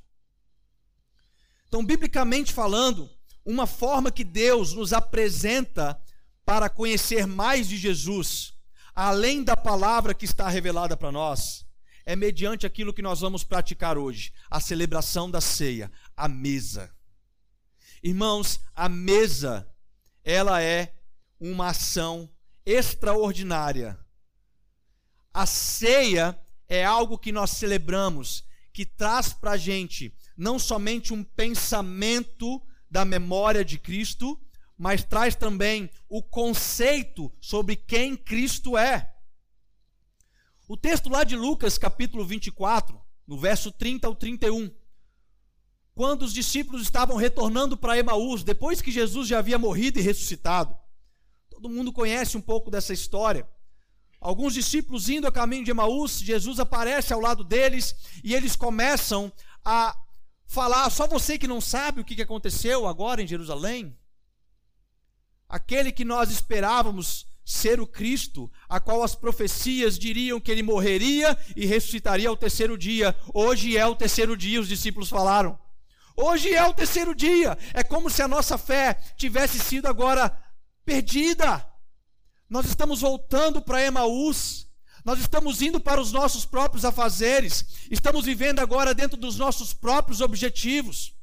Então, 1.67 1.83
biblicamente 1.83 2.53
falando, 2.53 3.09
uma 3.43 3.65
forma 3.65 4.11
que 4.11 4.23
Deus 4.23 4.73
nos 4.73 4.93
apresenta 4.93 5.99
para 6.45 6.69
conhecer 6.69 7.25
mais 7.25 7.67
de 7.67 7.77
Jesus 7.77 8.53
além 8.95 9.43
da 9.43 9.55
palavra 9.55 10.13
que 10.13 10.25
está 10.25 10.47
revelada 10.49 10.95
para 10.95 11.11
nós, 11.11 11.65
é 12.05 12.15
mediante 12.15 12.65
aquilo 12.65 12.93
que 12.93 13.01
nós 13.01 13.21
vamos 13.21 13.43
praticar 13.43 13.97
hoje, 13.97 14.33
a 14.49 14.59
celebração 14.59 15.29
da 15.29 15.39
ceia, 15.39 15.91
a 16.15 16.27
mesa. 16.27 16.93
Irmãos, 18.03 18.59
a 18.75 18.89
mesa, 18.89 19.69
ela 20.23 20.61
é 20.61 20.93
uma 21.39 21.69
ação 21.69 22.29
extraordinária. 22.65 23.99
A 25.33 25.45
ceia 25.45 26.39
é 26.67 26.83
algo 26.83 27.17
que 27.17 27.31
nós 27.31 27.51
celebramos, 27.51 28.43
que 28.73 28.85
traz 28.85 29.33
para 29.33 29.51
a 29.51 29.57
gente 29.57 30.15
não 30.35 30.57
somente 30.57 31.13
um 31.13 31.23
pensamento 31.23 32.61
da 32.89 33.05
memória 33.05 33.63
de 33.63 33.77
Cristo, 33.77 34.39
mas 34.81 35.03
traz 35.03 35.35
também 35.35 35.91
o 36.09 36.23
conceito 36.23 37.31
sobre 37.39 37.75
quem 37.75 38.17
Cristo 38.17 38.75
é. 38.75 39.13
O 40.67 40.75
texto 40.75 41.07
lá 41.07 41.23
de 41.23 41.35
Lucas, 41.35 41.77
capítulo 41.77 42.25
24, 42.25 42.99
no 43.27 43.37
verso 43.37 43.71
30 43.71 44.07
ao 44.07 44.15
31, 44.15 44.71
quando 45.93 46.23
os 46.23 46.33
discípulos 46.33 46.81
estavam 46.81 47.15
retornando 47.15 47.77
para 47.77 47.95
Emaús, 47.95 48.43
depois 48.43 48.81
que 48.81 48.91
Jesus 48.91 49.27
já 49.27 49.37
havia 49.37 49.59
morrido 49.59 49.99
e 49.99 50.01
ressuscitado. 50.01 50.75
Todo 51.47 51.69
mundo 51.69 51.93
conhece 51.93 52.35
um 52.35 52.41
pouco 52.41 52.71
dessa 52.71 52.91
história. 52.91 53.47
Alguns 54.19 54.55
discípulos 54.55 55.09
indo 55.09 55.27
a 55.27 55.31
caminho 55.31 55.63
de 55.63 55.69
Emaús, 55.69 56.19
Jesus 56.19 56.59
aparece 56.59 57.13
ao 57.13 57.19
lado 57.19 57.43
deles 57.43 57.95
e 58.23 58.33
eles 58.33 58.55
começam 58.55 59.31
a 59.63 59.95
falar: 60.47 60.89
só 60.89 61.05
você 61.05 61.37
que 61.37 61.47
não 61.47 61.61
sabe 61.61 62.01
o 62.01 62.03
que 62.03 62.19
aconteceu 62.19 62.87
agora 62.87 63.21
em 63.21 63.27
Jerusalém? 63.27 63.95
Aquele 65.51 65.91
que 65.91 66.05
nós 66.05 66.31
esperávamos 66.31 67.27
ser 67.43 67.81
o 67.81 67.85
Cristo, 67.85 68.49
a 68.69 68.79
qual 68.79 69.03
as 69.03 69.13
profecias 69.13 69.99
diriam 69.99 70.39
que 70.39 70.49
ele 70.49 70.63
morreria 70.63 71.37
e 71.57 71.65
ressuscitaria 71.65 72.29
ao 72.29 72.37
terceiro 72.37 72.77
dia. 72.77 73.13
Hoje 73.33 73.77
é 73.77 73.85
o 73.85 73.93
terceiro 73.93 74.37
dia, 74.37 74.61
os 74.61 74.69
discípulos 74.69 75.09
falaram. 75.09 75.59
Hoje 76.15 76.53
é 76.53 76.65
o 76.65 76.73
terceiro 76.73 77.13
dia. 77.13 77.57
É 77.73 77.83
como 77.83 78.09
se 78.09 78.21
a 78.21 78.29
nossa 78.29 78.57
fé 78.57 78.93
tivesse 79.17 79.59
sido 79.59 79.87
agora 79.87 80.31
perdida. 80.85 81.67
Nós 82.49 82.65
estamos 82.65 83.01
voltando 83.01 83.61
para 83.61 83.83
Emaús. 83.83 84.69
Nós 85.03 85.19
estamos 85.19 85.61
indo 85.61 85.81
para 85.81 85.99
os 85.99 86.13
nossos 86.13 86.45
próprios 86.45 86.85
afazeres. 86.85 87.65
Estamos 87.89 88.23
vivendo 88.23 88.59
agora 88.59 88.93
dentro 88.93 89.17
dos 89.17 89.37
nossos 89.37 89.73
próprios 89.73 90.21
objetivos. 90.21 91.13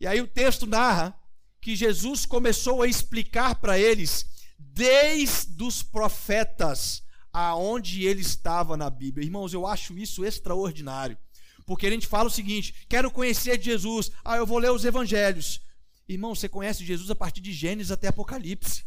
E 0.00 0.06
aí 0.06 0.20
o 0.22 0.28
texto 0.28 0.66
narra 0.66 1.14
que 1.62 1.76
Jesus 1.76 2.26
começou 2.26 2.82
a 2.82 2.88
explicar 2.88 3.54
para 3.54 3.78
eles, 3.78 4.26
desde 4.58 5.62
os 5.62 5.80
profetas, 5.80 7.04
aonde 7.32 8.04
ele 8.04 8.20
estava 8.20 8.76
na 8.76 8.90
Bíblia. 8.90 9.24
Irmãos, 9.24 9.54
eu 9.54 9.64
acho 9.64 9.96
isso 9.96 10.24
extraordinário. 10.24 11.16
Porque 11.64 11.86
a 11.86 11.90
gente 11.90 12.08
fala 12.08 12.28
o 12.28 12.32
seguinte: 12.32 12.74
quero 12.88 13.12
conhecer 13.12 13.62
Jesus, 13.62 14.10
ah, 14.24 14.36
eu 14.36 14.44
vou 14.44 14.58
ler 14.58 14.72
os 14.72 14.84
evangelhos. 14.84 15.60
Irmão, 16.08 16.34
você 16.34 16.48
conhece 16.48 16.84
Jesus 16.84 17.08
a 17.10 17.14
partir 17.14 17.40
de 17.40 17.52
Gênesis 17.52 17.92
até 17.92 18.08
Apocalipse. 18.08 18.84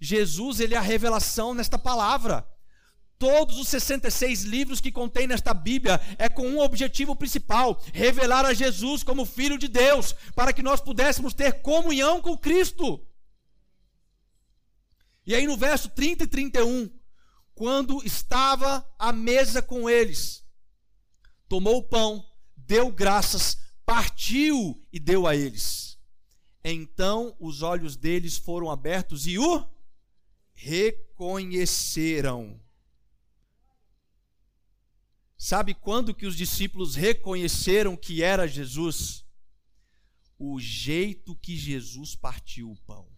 Jesus, 0.00 0.60
ele 0.60 0.74
é 0.74 0.78
a 0.78 0.80
revelação 0.80 1.52
nesta 1.52 1.78
palavra. 1.78 2.48
Todos 3.22 3.56
os 3.56 3.68
66 3.68 4.42
livros 4.42 4.80
que 4.80 4.90
contém 4.90 5.28
nesta 5.28 5.54
Bíblia 5.54 6.00
é 6.18 6.28
com 6.28 6.42
um 6.42 6.58
objetivo 6.58 7.14
principal: 7.14 7.80
revelar 7.94 8.44
a 8.44 8.52
Jesus 8.52 9.04
como 9.04 9.24
Filho 9.24 9.56
de 9.56 9.68
Deus, 9.68 10.12
para 10.34 10.52
que 10.52 10.60
nós 10.60 10.80
pudéssemos 10.80 11.32
ter 11.32 11.62
comunhão 11.62 12.20
com 12.20 12.36
Cristo. 12.36 13.00
E 15.24 15.36
aí 15.36 15.46
no 15.46 15.56
verso 15.56 15.88
30 15.90 16.24
e 16.24 16.26
31, 16.26 16.90
quando 17.54 18.04
estava 18.04 18.84
à 18.98 19.12
mesa 19.12 19.62
com 19.62 19.88
eles, 19.88 20.44
tomou 21.48 21.76
o 21.76 21.84
pão, 21.84 22.26
deu 22.56 22.90
graças, 22.90 23.56
partiu 23.86 24.84
e 24.92 24.98
deu 24.98 25.28
a 25.28 25.36
eles. 25.36 25.96
Então 26.64 27.36
os 27.38 27.62
olhos 27.62 27.94
deles 27.94 28.36
foram 28.36 28.68
abertos 28.68 29.28
e 29.28 29.38
o 29.38 29.64
reconheceram. 30.54 32.60
Sabe 35.44 35.74
quando 35.74 36.14
que 36.14 36.24
os 36.24 36.36
discípulos 36.36 36.94
reconheceram 36.94 37.96
que 37.96 38.22
era 38.22 38.46
Jesus? 38.46 39.26
O 40.38 40.60
jeito 40.60 41.34
que 41.34 41.56
Jesus 41.56 42.14
partiu 42.14 42.70
o 42.70 42.76
pão. 42.82 43.10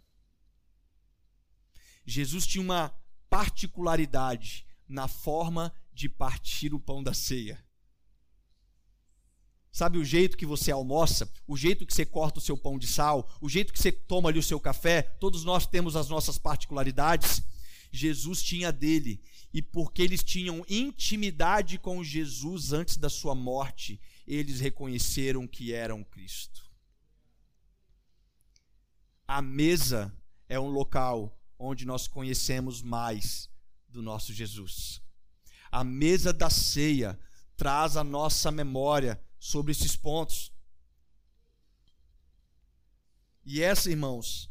Jesus 2.07 2.47
tinha 2.47 2.63
uma 2.63 2.89
particularidade 3.29 4.67
na 4.89 5.07
forma 5.07 5.71
de 5.93 6.09
partir 6.09 6.73
o 6.73 6.81
pão 6.81 7.03
da 7.03 7.13
ceia. 7.13 7.63
Sabe 9.71 9.99
o 9.99 10.05
jeito 10.05 10.39
que 10.39 10.47
você 10.47 10.71
almoça, 10.71 11.31
o 11.47 11.59
jeito 11.59 11.85
que 11.85 11.93
você 11.93 12.07
corta 12.07 12.39
o 12.39 12.43
seu 12.43 12.57
pão 12.57 12.79
de 12.79 12.87
sal, 12.87 13.29
o 13.39 13.51
jeito 13.51 13.71
que 13.71 13.79
você 13.79 13.93
toma 13.93 14.31
ali 14.31 14.39
o 14.39 14.43
seu 14.43 14.59
café, 14.59 15.03
todos 15.03 15.45
nós 15.45 15.67
temos 15.67 15.95
as 15.95 16.09
nossas 16.09 16.39
particularidades. 16.39 17.43
Jesus 17.93 18.43
tinha 18.43 18.73
dele, 18.73 19.23
e 19.55 19.62
porque 19.62 20.03
eles 20.03 20.25
tinham 20.25 20.67
intimidade 20.69 21.79
com 21.79 22.03
Jesus 22.03 22.73
antes 22.73 22.97
da 22.97 23.09
sua 23.09 23.37
morte, 23.37 24.01
eles 24.27 24.59
reconheceram 24.59 25.47
que 25.47 25.73
eram 25.73 26.03
Cristo. 26.03 26.69
A 29.29 29.40
mesa 29.40 30.12
é 30.49 30.59
um 30.59 30.67
local 30.67 31.40
onde 31.57 31.87
nós 31.87 32.09
conhecemos 32.09 32.83
mais 32.83 33.49
do 33.88 34.03
nosso 34.03 34.33
Jesus. 34.33 35.01
A 35.71 35.85
mesa 35.85 36.33
da 36.33 36.51
ceia 36.51 37.17
traz 37.57 37.97
a 37.97 38.03
nossa 38.03 38.51
memória 38.51 39.23
sobre 39.38 39.71
esses 39.71 39.95
pontos. 39.95 40.53
E 43.45 43.62
essa, 43.62 43.88
irmãos, 43.88 44.51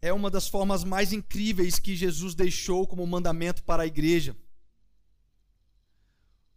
é 0.00 0.12
uma 0.12 0.30
das 0.30 0.48
formas 0.48 0.84
mais 0.84 1.12
incríveis 1.12 1.78
que 1.78 1.96
Jesus 1.96 2.34
deixou 2.34 2.86
como 2.86 3.06
mandamento 3.06 3.62
para 3.62 3.82
a 3.82 3.86
igreja. 3.86 4.36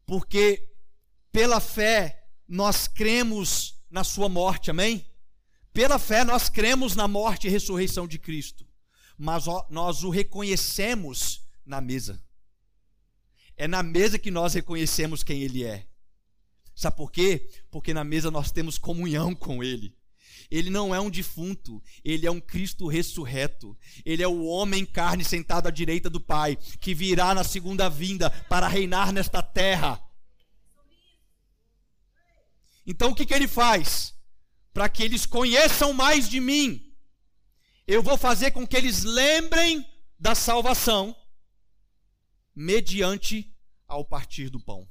Porque 0.05 0.69
pela 1.31 1.59
fé 1.59 2.27
nós 2.47 2.87
cremos 2.87 3.81
na 3.89 4.03
sua 4.03 4.27
morte, 4.27 4.71
amém? 4.71 5.05
Pela 5.71 5.99
fé 5.99 6.23
nós 6.23 6.49
cremos 6.49 6.95
na 6.95 7.07
morte 7.07 7.47
e 7.47 7.49
ressurreição 7.49 8.07
de 8.07 8.17
Cristo. 8.17 8.67
Mas 9.17 9.45
nós 9.69 10.03
o 10.03 10.09
reconhecemos 10.09 11.47
na 11.65 11.81
mesa. 11.81 12.23
É 13.55 13.67
na 13.67 13.83
mesa 13.83 14.17
que 14.17 14.31
nós 14.31 14.53
reconhecemos 14.53 15.23
quem 15.23 15.41
ele 15.41 15.63
é. 15.63 15.89
Sabe 16.79 16.95
por 16.95 17.11
quê? 17.11 17.49
Porque 17.69 17.93
na 17.93 18.05
mesa 18.05 18.31
nós 18.31 18.53
temos 18.53 18.77
comunhão 18.77 19.35
com 19.35 19.61
Ele. 19.61 19.93
Ele 20.51 20.69
não 20.69 20.93
é 20.93 20.99
um 20.99 21.09
defunto, 21.09 21.81
ele 22.03 22.25
é 22.25 22.31
um 22.31 22.41
Cristo 22.41 22.87
ressurreto. 22.87 23.77
Ele 24.03 24.23
é 24.23 24.27
o 24.27 24.45
homem 24.45 24.85
carne 24.85 25.23
sentado 25.23 25.67
à 25.67 25.71
direita 25.71 26.09
do 26.09 26.19
Pai, 26.19 26.55
que 26.79 26.95
virá 26.95 27.35
na 27.35 27.43
segunda 27.43 27.87
vinda 27.89 28.29
para 28.49 28.67
reinar 28.67 29.13
nesta 29.13 29.43
terra. 29.43 30.03
Então 32.85 33.11
o 33.11 33.15
que, 33.15 33.25
que 33.25 33.33
ele 33.33 33.47
faz? 33.47 34.15
Para 34.73 34.89
que 34.89 35.03
eles 35.03 35.25
conheçam 35.25 35.93
mais 35.93 36.27
de 36.27 36.39
mim, 36.39 36.95
eu 37.85 38.01
vou 38.01 38.17
fazer 38.17 38.51
com 38.51 38.65
que 38.65 38.75
eles 38.75 39.03
lembrem 39.03 39.85
da 40.19 40.33
salvação, 40.33 41.15
mediante 42.55 43.55
ao 43.87 44.03
partir 44.03 44.49
do 44.49 44.59
pão 44.59 44.87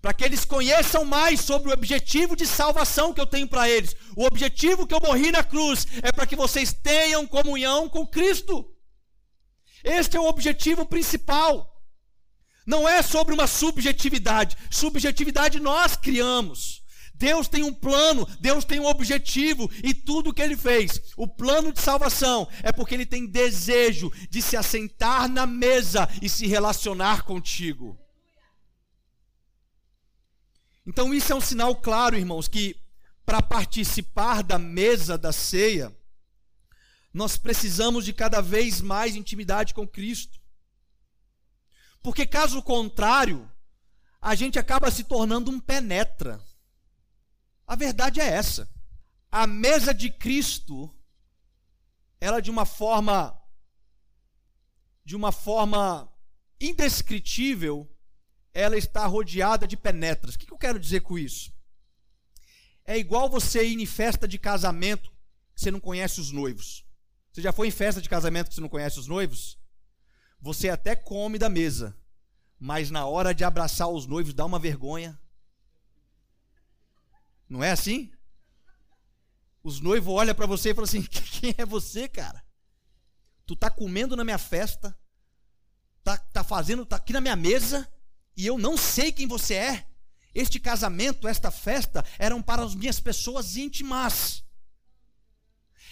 para 0.00 0.14
que 0.14 0.24
eles 0.24 0.44
conheçam 0.44 1.04
mais 1.04 1.40
sobre 1.40 1.70
o 1.70 1.72
objetivo 1.72 2.34
de 2.34 2.46
salvação 2.46 3.12
que 3.12 3.20
eu 3.20 3.26
tenho 3.26 3.46
para 3.46 3.68
eles. 3.68 3.94
O 4.16 4.24
objetivo 4.24 4.86
que 4.86 4.94
eu 4.94 5.00
morri 5.00 5.30
na 5.30 5.44
cruz 5.44 5.86
é 6.02 6.10
para 6.10 6.26
que 6.26 6.36
vocês 6.36 6.72
tenham 6.72 7.26
comunhão 7.26 7.88
com 7.88 8.06
Cristo. 8.06 8.66
Este 9.84 10.16
é 10.16 10.20
o 10.20 10.28
objetivo 10.28 10.86
principal. 10.86 11.70
Não 12.66 12.88
é 12.88 13.02
sobre 13.02 13.34
uma 13.34 13.46
subjetividade. 13.46 14.56
Subjetividade 14.70 15.60
nós 15.60 15.96
criamos. 15.96 16.80
Deus 17.14 17.48
tem 17.48 17.62
um 17.62 17.74
plano, 17.74 18.26
Deus 18.40 18.64
tem 18.64 18.80
um 18.80 18.86
objetivo 18.86 19.70
e 19.84 19.92
tudo 19.92 20.32
que 20.32 20.40
ele 20.40 20.56
fez, 20.56 20.98
o 21.18 21.28
plano 21.28 21.70
de 21.70 21.78
salvação, 21.78 22.48
é 22.62 22.72
porque 22.72 22.94
ele 22.94 23.04
tem 23.04 23.26
desejo 23.26 24.10
de 24.30 24.40
se 24.40 24.56
assentar 24.56 25.28
na 25.28 25.46
mesa 25.46 26.08
e 26.22 26.30
se 26.30 26.46
relacionar 26.46 27.24
contigo. 27.24 27.98
Então, 30.86 31.12
isso 31.14 31.32
é 31.32 31.36
um 31.36 31.40
sinal 31.40 31.76
claro, 31.76 32.16
irmãos, 32.16 32.48
que 32.48 32.76
para 33.24 33.42
participar 33.42 34.42
da 34.42 34.58
mesa 34.58 35.16
da 35.16 35.32
ceia, 35.32 35.96
nós 37.12 37.36
precisamos 37.36 38.04
de 38.04 38.12
cada 38.12 38.40
vez 38.40 38.80
mais 38.80 39.14
intimidade 39.16 39.74
com 39.74 39.86
Cristo. 39.86 40.40
Porque, 42.02 42.26
caso 42.26 42.62
contrário, 42.62 43.50
a 44.20 44.34
gente 44.34 44.58
acaba 44.58 44.90
se 44.90 45.04
tornando 45.04 45.50
um 45.50 45.60
penetra. 45.60 46.40
A 47.66 47.76
verdade 47.76 48.20
é 48.20 48.26
essa. 48.26 48.68
A 49.30 49.46
mesa 49.46 49.94
de 49.94 50.10
Cristo, 50.10 50.92
ela 52.20 52.40
de 52.40 52.50
uma 52.50 52.64
forma 52.64 53.36
de 55.04 55.16
uma 55.16 55.32
forma 55.32 56.12
indescritível, 56.60 57.89
ela 58.52 58.76
está 58.76 59.06
rodeada 59.06 59.66
de 59.66 59.76
penetras. 59.76 60.34
O 60.34 60.38
que 60.38 60.52
eu 60.52 60.58
quero 60.58 60.78
dizer 60.78 61.00
com 61.00 61.18
isso? 61.18 61.52
É 62.84 62.98
igual 62.98 63.28
você 63.28 63.64
ir 63.64 63.80
em 63.80 63.86
festa 63.86 64.26
de 64.26 64.38
casamento 64.38 65.10
que 65.54 65.60
você 65.60 65.70
não 65.70 65.80
conhece 65.80 66.20
os 66.20 66.32
noivos. 66.32 66.84
Você 67.32 67.40
já 67.40 67.52
foi 67.52 67.68
em 67.68 67.72
festa 67.72 68.00
de 68.00 68.08
casamento 68.08 68.48
que 68.48 68.54
você 68.54 68.60
não 68.60 68.68
conhece 68.68 68.98
os 68.98 69.06
noivos? 69.06 69.58
Você 70.40 70.68
até 70.68 70.96
come 70.96 71.38
da 71.38 71.48
mesa, 71.48 71.96
mas 72.58 72.90
na 72.90 73.06
hora 73.06 73.34
de 73.34 73.44
abraçar 73.44 73.88
os 73.88 74.06
noivos 74.06 74.34
dá 74.34 74.44
uma 74.44 74.58
vergonha. 74.58 75.18
Não 77.48 77.62
é 77.62 77.70
assim? 77.70 78.10
Os 79.62 79.80
noivos 79.80 80.12
olham 80.12 80.34
para 80.34 80.46
você 80.46 80.70
e 80.70 80.74
falam 80.74 80.84
assim: 80.84 81.02
quem 81.40 81.54
é 81.56 81.64
você, 81.64 82.08
cara? 82.08 82.42
Tu 83.46 83.54
tá 83.54 83.68
comendo 83.68 84.16
na 84.16 84.24
minha 84.24 84.38
festa, 84.38 84.96
tá, 86.02 86.16
tá 86.16 86.42
fazendo, 86.42 86.86
tá 86.86 86.96
aqui 86.96 87.12
na 87.12 87.20
minha 87.20 87.36
mesa, 87.36 87.88
e 88.40 88.46
eu 88.46 88.56
não 88.56 88.74
sei 88.74 89.12
quem 89.12 89.26
você 89.26 89.54
é. 89.54 89.86
Este 90.34 90.58
casamento, 90.58 91.28
esta 91.28 91.50
festa 91.50 92.02
eram 92.18 92.40
para 92.40 92.62
as 92.62 92.74
minhas 92.74 92.98
pessoas 92.98 93.56
íntimas. 93.56 94.42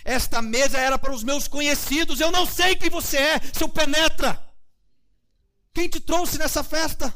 Esta 0.02 0.40
mesa 0.40 0.78
era 0.78 0.96
para 0.96 1.12
os 1.12 1.22
meus 1.22 1.46
conhecidos. 1.46 2.20
Eu 2.20 2.30
não 2.30 2.46
sei 2.46 2.74
quem 2.74 2.88
você 2.88 3.18
é, 3.18 3.40
seu 3.52 3.68
penetra. 3.68 4.42
Quem 5.74 5.90
te 5.90 6.00
trouxe 6.00 6.38
nessa 6.38 6.64
festa? 6.64 7.14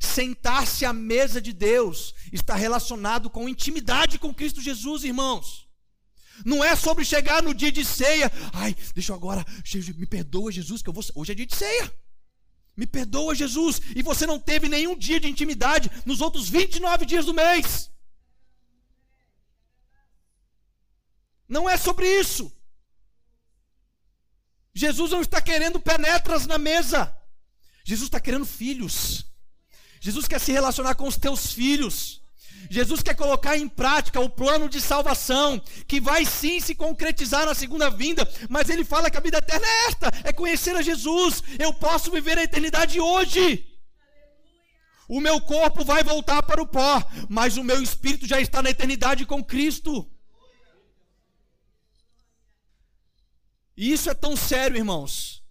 Sentar-se 0.00 0.86
à 0.86 0.92
mesa 0.94 1.38
de 1.38 1.52
Deus 1.52 2.14
está 2.32 2.54
relacionado 2.54 3.28
com 3.28 3.46
intimidade 3.46 4.18
com 4.18 4.32
Cristo 4.32 4.62
Jesus, 4.62 5.04
irmãos. 5.04 5.68
Não 6.46 6.64
é 6.64 6.74
sobre 6.74 7.04
chegar 7.04 7.42
no 7.42 7.52
dia 7.52 7.70
de 7.70 7.84
ceia. 7.84 8.32
Ai, 8.54 8.74
deixa 8.94 9.12
eu 9.12 9.16
agora, 9.16 9.44
me 9.96 10.06
perdoa, 10.06 10.50
Jesus, 10.50 10.80
que 10.80 10.88
eu 10.88 10.94
vou. 10.94 11.04
Hoje 11.14 11.32
é 11.32 11.34
dia 11.34 11.46
de 11.46 11.54
ceia. 11.54 12.05
Me 12.76 12.86
perdoa, 12.86 13.34
Jesus. 13.34 13.80
E 13.94 14.02
você 14.02 14.26
não 14.26 14.38
teve 14.38 14.68
nenhum 14.68 14.96
dia 14.96 15.18
de 15.18 15.28
intimidade 15.28 15.90
nos 16.04 16.20
outros 16.20 16.48
29 16.48 17.06
dias 17.06 17.24
do 17.24 17.32
mês. 17.32 17.90
Não 21.48 21.68
é 21.68 21.76
sobre 21.76 22.06
isso. 22.20 22.52
Jesus 24.74 25.10
não 25.10 25.22
está 25.22 25.40
querendo 25.40 25.80
penetras 25.80 26.46
na 26.46 26.58
mesa. 26.58 27.16
Jesus 27.82 28.08
está 28.08 28.20
querendo 28.20 28.44
filhos. 28.44 29.24
Jesus 30.00 30.28
quer 30.28 30.40
se 30.40 30.52
relacionar 30.52 30.94
com 30.96 31.08
os 31.08 31.16
teus 31.16 31.52
filhos. 31.52 32.20
Jesus 32.70 33.02
quer 33.02 33.14
colocar 33.14 33.56
em 33.56 33.68
prática 33.68 34.20
o 34.20 34.28
plano 34.28 34.68
de 34.68 34.80
salvação, 34.80 35.60
que 35.86 36.00
vai 36.00 36.24
sim 36.24 36.60
se 36.60 36.74
concretizar 36.74 37.46
na 37.46 37.54
segunda 37.54 37.88
vinda, 37.90 38.28
mas 38.48 38.68
ele 38.68 38.84
fala 38.84 39.10
que 39.10 39.16
a 39.16 39.20
vida 39.20 39.38
eterna 39.38 39.66
é 39.66 39.86
esta: 39.86 40.10
é 40.24 40.32
conhecer 40.32 40.74
a 40.76 40.82
Jesus. 40.82 41.42
Eu 41.58 41.72
posso 41.72 42.10
viver 42.10 42.38
a 42.38 42.42
eternidade 42.42 43.00
hoje. 43.00 43.66
O 45.08 45.20
meu 45.20 45.40
corpo 45.40 45.84
vai 45.84 46.02
voltar 46.02 46.42
para 46.42 46.60
o 46.60 46.66
pó, 46.66 47.02
mas 47.28 47.56
o 47.56 47.62
meu 47.62 47.80
espírito 47.80 48.26
já 48.26 48.40
está 48.40 48.60
na 48.60 48.70
eternidade 48.70 49.24
com 49.24 49.44
Cristo. 49.44 50.10
E 53.76 53.92
isso 53.92 54.10
é 54.10 54.14
tão 54.14 54.34
sério, 54.34 54.76
irmãos, 54.76 55.44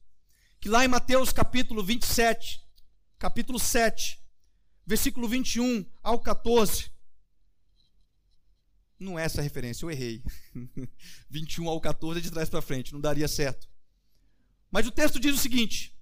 que 0.60 0.68
lá 0.68 0.84
em 0.84 0.88
Mateus 0.88 1.32
capítulo 1.32 1.84
27, 1.84 2.60
capítulo 3.18 3.60
7, 3.60 4.20
versículo 4.86 5.28
21 5.28 5.86
ao 6.04 6.20
14, 6.20 6.92
não 9.00 9.20
é 9.20 9.24
essa 9.26 9.42
a 9.42 9.44
referência, 9.44 9.86
eu 9.86 9.92
errei. 9.92 10.24
21 11.30 11.68
ao 11.68 11.82
14 11.82 12.20
é 12.20 12.22
de 12.22 12.32
trás 12.32 12.50
para 12.50 12.62
frente, 12.62 12.94
não 12.94 13.02
daria 13.02 13.28
certo. 13.28 13.68
Mas 14.72 14.88
o 14.88 14.92
texto 14.92 15.20
diz 15.20 15.36
o 15.36 15.40
seguinte: 15.40 15.94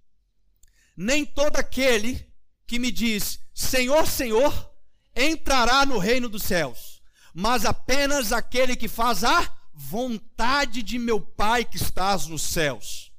Nem 0.95 1.25
todo 1.25 1.57
aquele 1.57 2.27
que 2.65 2.79
me 2.79 2.91
diz 2.91 3.39
Senhor, 3.53 4.07
Senhor, 4.07 4.71
entrará 5.15 5.85
no 5.85 5.97
reino 5.97 6.29
dos 6.29 6.43
céus, 6.43 7.01
mas 7.33 7.65
apenas 7.65 8.31
aquele 8.31 8.75
que 8.75 8.87
faz 8.87 9.23
a 9.23 9.55
vontade 9.73 10.81
de 10.81 10.99
meu 10.99 11.19
Pai 11.19 11.65
que 11.65 11.77
estás 11.77 12.27
nos 12.27 12.43
céus. 12.43 13.11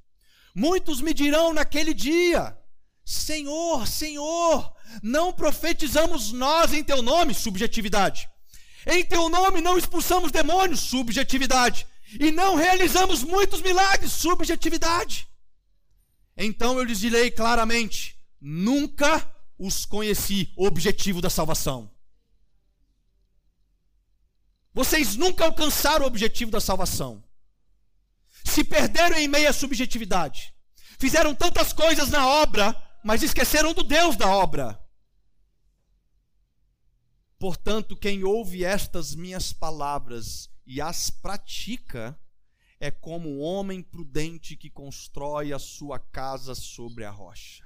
Muitos 0.54 1.00
me 1.00 1.12
dirão 1.12 1.52
naquele 1.52 1.92
dia: 1.92 2.56
Senhor, 3.04 3.86
Senhor, 3.86 4.72
não 5.02 5.32
profetizamos 5.32 6.32
nós 6.32 6.72
em 6.72 6.82
teu 6.82 7.02
nome, 7.02 7.34
subjetividade. 7.34 8.28
Em 8.86 9.04
teu 9.04 9.28
nome 9.28 9.60
não 9.60 9.78
expulsamos 9.78 10.30
demônios, 10.30 10.80
subjetividade. 10.80 11.86
E 12.20 12.30
não 12.30 12.54
realizamos 12.54 13.22
muitos 13.22 13.60
milagres, 13.60 14.12
subjetividade. 14.12 15.26
Então 16.36 16.78
eu 16.78 16.84
lhes 16.84 17.00
direi 17.00 17.30
claramente: 17.30 18.18
nunca 18.40 19.28
os 19.58 19.86
conheci, 19.86 20.52
objetivo 20.56 21.20
da 21.20 21.30
salvação. 21.30 21.90
Vocês 24.72 25.14
nunca 25.16 25.44
alcançaram 25.44 26.04
o 26.04 26.08
objetivo 26.08 26.50
da 26.50 26.60
salvação. 26.60 27.22
Se 28.44 28.64
perderam 28.64 29.16
em 29.16 29.28
meia 29.28 29.52
subjetividade. 29.52 30.52
Fizeram 30.98 31.34
tantas 31.34 31.72
coisas 31.72 32.10
na 32.10 32.26
obra, 32.26 32.76
mas 33.04 33.22
esqueceram 33.22 33.72
do 33.72 33.82
Deus 33.82 34.16
da 34.16 34.28
obra. 34.28 34.78
Portanto, 37.38 37.96
quem 37.96 38.24
ouve 38.24 38.64
estas 38.64 39.14
minhas 39.14 39.52
palavras 39.52 40.50
e 40.66 40.80
as 40.80 41.10
pratica, 41.10 42.18
é 42.80 42.90
como 42.90 43.28
um 43.28 43.40
homem 43.40 43.82
prudente 43.82 44.56
que 44.56 44.70
constrói 44.70 45.52
a 45.52 45.58
sua 45.58 45.98
casa 45.98 46.54
sobre 46.54 47.04
a 47.04 47.10
rocha. 47.10 47.64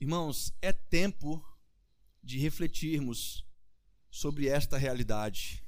Irmãos, 0.00 0.52
é 0.60 0.72
tempo 0.72 1.44
de 2.22 2.38
refletirmos 2.38 3.46
sobre 4.10 4.48
esta 4.48 4.76
realidade. 4.76 5.64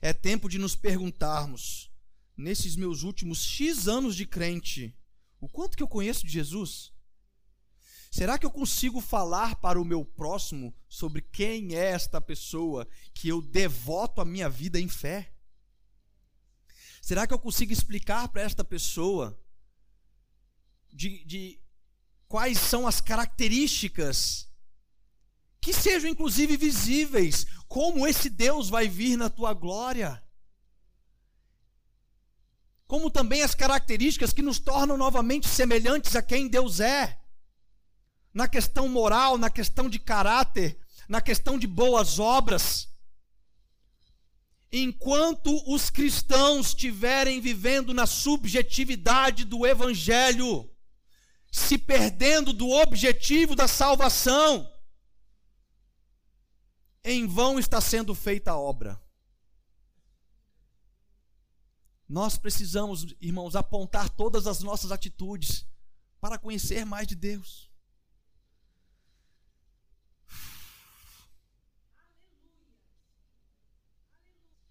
É 0.00 0.12
tempo 0.12 0.48
de 0.48 0.58
nos 0.58 0.76
perguntarmos, 0.76 1.90
nesses 2.36 2.76
meus 2.76 3.02
últimos 3.02 3.44
X 3.44 3.88
anos 3.88 4.14
de 4.14 4.26
crente, 4.26 4.96
o 5.40 5.48
quanto 5.48 5.76
que 5.76 5.82
eu 5.82 5.88
conheço 5.88 6.26
de 6.26 6.32
Jesus? 6.32 6.92
Será 8.16 8.38
que 8.38 8.46
eu 8.46 8.50
consigo 8.50 8.98
falar 8.98 9.56
para 9.56 9.78
o 9.78 9.84
meu 9.84 10.02
próximo 10.02 10.74
sobre 10.88 11.20
quem 11.20 11.74
é 11.74 11.90
esta 11.90 12.18
pessoa 12.18 12.88
que 13.12 13.28
eu 13.28 13.42
devoto 13.42 14.22
a 14.22 14.24
minha 14.24 14.48
vida 14.48 14.80
em 14.80 14.88
fé? 14.88 15.34
Será 17.02 17.26
que 17.26 17.34
eu 17.34 17.38
consigo 17.38 17.74
explicar 17.74 18.28
para 18.28 18.40
esta 18.40 18.64
pessoa 18.64 19.38
de, 20.90 21.26
de 21.26 21.60
quais 22.26 22.58
são 22.58 22.86
as 22.86 23.02
características 23.02 24.48
que 25.60 25.74
sejam 25.74 26.08
inclusive 26.08 26.56
visíveis, 26.56 27.44
como 27.68 28.06
esse 28.06 28.30
Deus 28.30 28.70
vai 28.70 28.88
vir 28.88 29.18
na 29.18 29.28
tua 29.28 29.52
glória? 29.52 30.24
Como 32.86 33.10
também 33.10 33.42
as 33.42 33.54
características 33.54 34.32
que 34.32 34.40
nos 34.40 34.58
tornam 34.58 34.96
novamente 34.96 35.46
semelhantes 35.46 36.16
a 36.16 36.22
quem 36.22 36.48
Deus 36.48 36.80
é 36.80 37.25
na 38.36 38.46
questão 38.46 38.86
moral, 38.86 39.38
na 39.38 39.48
questão 39.48 39.88
de 39.88 39.98
caráter, 39.98 40.78
na 41.08 41.22
questão 41.22 41.58
de 41.58 41.66
boas 41.66 42.18
obras. 42.18 42.86
Enquanto 44.70 45.50
os 45.66 45.88
cristãos 45.88 46.66
estiverem 46.66 47.40
vivendo 47.40 47.94
na 47.94 48.04
subjetividade 48.04 49.46
do 49.46 49.66
Evangelho, 49.66 50.70
se 51.50 51.78
perdendo 51.78 52.52
do 52.52 52.68
objetivo 52.68 53.56
da 53.56 53.66
salvação, 53.66 54.70
em 57.02 57.26
vão 57.26 57.58
está 57.58 57.80
sendo 57.80 58.14
feita 58.14 58.50
a 58.50 58.58
obra. 58.58 59.00
Nós 62.06 62.36
precisamos, 62.36 63.06
irmãos, 63.18 63.56
apontar 63.56 64.10
todas 64.10 64.46
as 64.46 64.62
nossas 64.62 64.92
atitudes 64.92 65.66
para 66.20 66.38
conhecer 66.38 66.84
mais 66.84 67.06
de 67.06 67.14
Deus. 67.14 67.65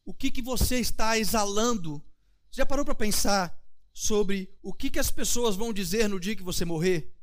O 0.06 0.14
que, 0.14 0.30
que 0.30 0.42
você 0.42 0.80
está 0.80 1.18
exalando. 1.18 2.02
Você 2.50 2.62
já 2.62 2.66
parou 2.66 2.86
para 2.86 2.96
pensar 2.96 3.60
sobre 3.92 4.56
o 4.62 4.72
que, 4.72 4.90
que 4.90 5.00
as 5.00 5.10
pessoas 5.10 5.56
vão 5.56 5.74
dizer 5.74 6.08
no 6.08 6.20
dia 6.20 6.36
que 6.36 6.44
você 6.44 6.64
morrer? 6.64 7.14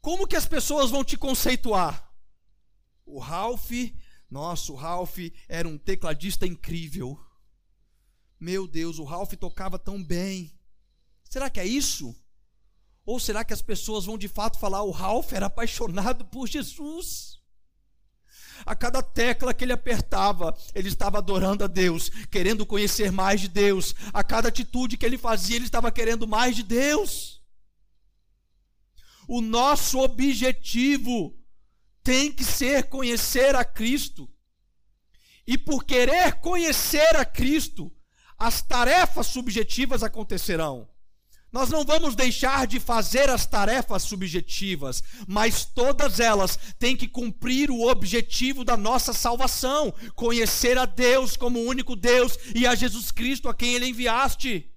Como 0.00 0.26
que 0.26 0.36
as 0.36 0.46
pessoas 0.46 0.90
vão 0.90 1.04
te 1.04 1.16
conceituar? 1.16 2.12
O 3.06 3.18
Ralph, 3.18 3.70
nossa, 4.28 4.72
o 4.72 4.74
Ralph 4.74 5.18
era 5.48 5.68
um 5.68 5.78
tecladista 5.78 6.46
incrível. 6.46 7.18
Meu 8.38 8.66
Deus, 8.66 8.98
o 8.98 9.04
Ralph 9.04 9.34
tocava 9.34 9.78
tão 9.78 10.02
bem. 10.02 10.58
Será 11.24 11.48
que 11.50 11.60
é 11.60 11.66
isso? 11.66 12.16
Ou 13.04 13.20
será 13.20 13.44
que 13.44 13.52
as 13.52 13.62
pessoas 13.62 14.06
vão 14.06 14.16
de 14.18 14.28
fato 14.28 14.58
falar 14.58 14.82
o 14.82 14.90
Ralph 14.90 15.32
era 15.32 15.46
apaixonado 15.46 16.24
por 16.24 16.48
Jesus? 16.48 17.39
A 18.64 18.74
cada 18.74 19.02
tecla 19.02 19.54
que 19.54 19.64
ele 19.64 19.72
apertava, 19.72 20.56
ele 20.74 20.88
estava 20.88 21.18
adorando 21.18 21.64
a 21.64 21.66
Deus, 21.66 22.08
querendo 22.30 22.66
conhecer 22.66 23.10
mais 23.10 23.40
de 23.40 23.48
Deus. 23.48 23.94
A 24.12 24.22
cada 24.22 24.48
atitude 24.48 24.96
que 24.96 25.06
ele 25.06 25.18
fazia, 25.18 25.56
ele 25.56 25.64
estava 25.64 25.90
querendo 25.90 26.26
mais 26.26 26.56
de 26.56 26.62
Deus. 26.62 27.40
O 29.26 29.40
nosso 29.40 29.98
objetivo 29.98 31.38
tem 32.02 32.32
que 32.32 32.44
ser 32.44 32.88
conhecer 32.88 33.54
a 33.54 33.64
Cristo. 33.64 34.28
E 35.46 35.56
por 35.56 35.84
querer 35.84 36.40
conhecer 36.40 37.16
a 37.16 37.24
Cristo, 37.24 37.92
as 38.38 38.62
tarefas 38.62 39.26
subjetivas 39.26 40.02
acontecerão. 40.02 40.88
Nós 41.52 41.68
não 41.68 41.84
vamos 41.84 42.14
deixar 42.14 42.66
de 42.66 42.78
fazer 42.78 43.28
as 43.28 43.44
tarefas 43.44 44.04
subjetivas, 44.04 45.02
mas 45.26 45.64
todas 45.64 46.20
elas 46.20 46.56
têm 46.78 46.96
que 46.96 47.08
cumprir 47.08 47.70
o 47.70 47.88
objetivo 47.88 48.64
da 48.64 48.76
nossa 48.76 49.12
salvação: 49.12 49.92
conhecer 50.14 50.78
a 50.78 50.86
Deus 50.86 51.36
como 51.36 51.58
o 51.58 51.66
único 51.66 51.96
Deus 51.96 52.38
e 52.54 52.66
a 52.66 52.74
Jesus 52.76 53.10
Cristo 53.10 53.48
a 53.48 53.54
quem 53.54 53.74
Ele 53.74 53.86
enviaste. 53.86 54.72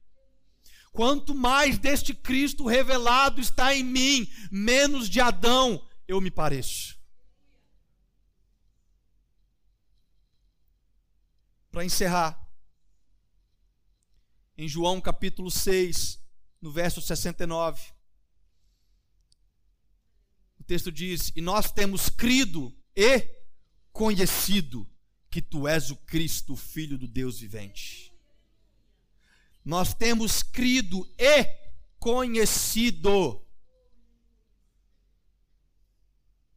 Quanto 0.91 1.35
mais 1.35 1.77
deste 1.77 2.13
Cristo 2.13 2.67
revelado 2.67 3.39
está 3.39 3.75
em 3.75 3.83
mim, 3.83 4.27
menos 4.51 5.09
de 5.09 5.19
Adão 5.19 5.83
eu 6.07 6.19
me 6.19 6.31
pareço. 6.31 6.97
Para 11.71 11.85
encerrar, 11.85 12.39
em 14.55 14.67
João 14.67 15.01
capítulo 15.01 15.49
6, 15.49 16.22
no 16.63 16.71
verso 16.71 17.01
69. 17.01 17.91
O 20.57 20.63
texto 20.63 20.89
diz: 20.89 21.29
E 21.35 21.41
nós 21.41 21.69
temos 21.69 22.07
crido 22.07 22.73
e 22.95 23.19
conhecido 23.91 24.89
que 25.29 25.41
tu 25.41 25.67
és 25.67 25.91
o 25.91 25.97
Cristo, 25.97 26.55
filho 26.55 26.97
do 26.97 27.05
Deus 27.05 27.39
vivente. 27.39 28.17
Nós 29.65 29.93
temos 29.93 30.41
crido 30.41 31.05
e 31.17 31.43
conhecido. 31.99 33.45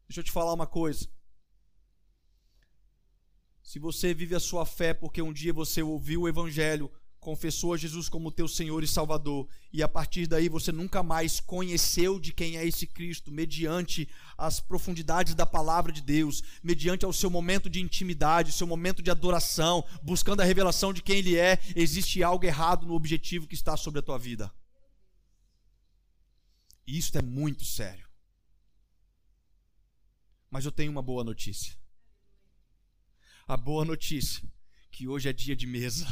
Deixa 0.07 0.20
eu 0.20 0.24
te 0.24 0.31
falar 0.31 0.53
uma 0.53 0.68
coisa. 0.68 1.11
Se 3.61 3.81
você 3.81 4.14
vive 4.14 4.37
a 4.37 4.41
sua 4.41 4.64
fé 4.64 4.95
porque 4.95 5.20
um 5.20 5.33
dia 5.33 5.53
você 5.53 5.83
ouviu 5.83 6.22
o 6.22 6.28
Evangelho, 6.28 6.93
confessou 7.27 7.74
a 7.74 7.77
Jesus 7.77 8.09
como 8.09 8.31
teu 8.31 8.47
Senhor 8.47 8.85
e 8.85 8.87
Salvador, 8.87 9.49
e 9.72 9.83
a 9.83 9.89
partir 9.89 10.29
daí 10.29 10.49
você 10.49 10.70
nunca 10.70 11.03
mais 11.03 11.41
conheceu 11.41 12.20
de 12.20 12.33
quem 12.33 12.57
é 12.57 12.64
esse 12.64 12.87
Cristo, 12.87 13.33
mediante 13.33 14.09
as 14.39 14.61
profundidades 14.61 15.35
da 15.35 15.45
palavra 15.45 15.91
de 15.91 16.01
Deus, 16.01 16.41
mediante 16.62 17.05
ao 17.05 17.12
seu 17.12 17.29
momento 17.29 17.68
de 17.68 17.81
intimidade, 17.81 18.53
seu 18.53 18.64
momento 18.64 19.03
de 19.03 19.11
adoração, 19.11 19.85
buscando 20.05 20.41
a 20.41 20.45
revelação 20.45 20.93
de 20.93 21.03
quem 21.03 21.16
Ele 21.16 21.37
é, 21.37 21.59
existe 21.74 22.22
algo 22.22 22.45
errado 22.45 22.87
no 22.87 22.95
objetivo 22.95 23.49
que 23.49 23.57
está 23.57 23.77
sobre 23.77 23.99
a 23.99 24.03
tua 24.05 24.20
vida. 24.20 24.49
E 26.87 26.97
isso 26.97 27.18
é 27.18 27.22
muito 27.22 27.64
sério. 27.64 28.07
Mas 30.49 30.64
eu 30.64 30.70
tenho 30.70 30.93
uma 30.93 31.03
boa 31.03 31.24
notícia. 31.24 31.77
A 33.49 33.57
boa 33.57 33.85
notícia 33.85 34.49
que 34.93 35.09
hoje 35.09 35.29
é 35.29 35.33
dia 35.33 35.57
de 35.57 35.66
mesa. 35.66 36.07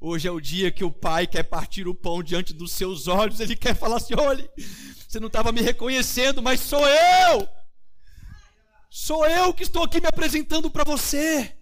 Hoje 0.00 0.28
é 0.28 0.30
o 0.30 0.40
dia 0.40 0.70
que 0.70 0.84
o 0.84 0.92
pai 0.92 1.26
quer 1.26 1.42
partir 1.42 1.88
o 1.88 1.94
pão 1.94 2.22
diante 2.22 2.54
dos 2.54 2.70
seus 2.70 3.08
olhos. 3.08 3.40
Ele 3.40 3.56
quer 3.56 3.74
falar 3.74 3.96
assim: 3.96 4.14
olha, 4.16 4.48
você 5.08 5.18
não 5.18 5.26
estava 5.26 5.50
me 5.50 5.60
reconhecendo, 5.60 6.40
mas 6.40 6.60
sou 6.60 6.86
eu. 6.86 7.48
Sou 8.88 9.26
eu 9.26 9.52
que 9.52 9.64
estou 9.64 9.82
aqui 9.82 10.00
me 10.00 10.06
apresentando 10.06 10.70
para 10.70 10.84
você. 10.84 11.56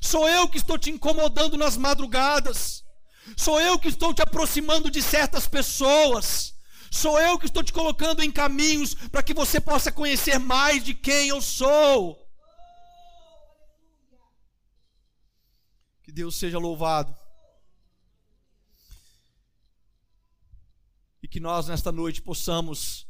Sou 0.00 0.28
eu 0.28 0.48
que 0.48 0.58
estou 0.58 0.76
te 0.76 0.90
incomodando 0.90 1.56
nas 1.56 1.76
madrugadas. 1.76 2.84
Sou 3.36 3.60
eu 3.60 3.78
que 3.78 3.88
estou 3.88 4.12
te 4.12 4.22
aproximando 4.22 4.90
de 4.90 5.00
certas 5.00 5.46
pessoas. 5.46 6.54
Sou 6.90 7.20
eu 7.20 7.38
que 7.38 7.46
estou 7.46 7.62
te 7.62 7.72
colocando 7.72 8.22
em 8.22 8.32
caminhos 8.32 8.94
para 8.94 9.22
que 9.22 9.34
você 9.34 9.60
possa 9.60 9.92
conhecer 9.92 10.38
mais 10.38 10.82
de 10.82 10.92
quem 10.92 11.28
eu 11.28 11.40
sou. 11.40 12.18
Que 16.02 16.10
Deus 16.10 16.36
seja 16.36 16.58
louvado. 16.58 17.14
Que 21.38 21.40
nós, 21.40 21.68
nesta 21.68 21.92
noite, 21.92 22.20
possamos 22.20 23.06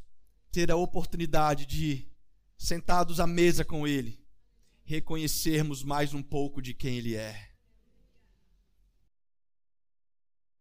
ter 0.53 0.71
a 0.71 0.77
oportunidade 0.77 1.65
de, 1.65 2.07
sentados 2.59 3.21
à 3.21 3.27
mesa 3.27 3.65
com 3.65 3.89
Ele, 3.89 4.23
reconhecermos 4.85 5.83
mais 5.83 6.13
um 6.13 6.23
pouco 6.23 6.61
de 6.61 6.75
quem 6.75 6.99
Ele 6.99 7.17
é. 7.17 7.48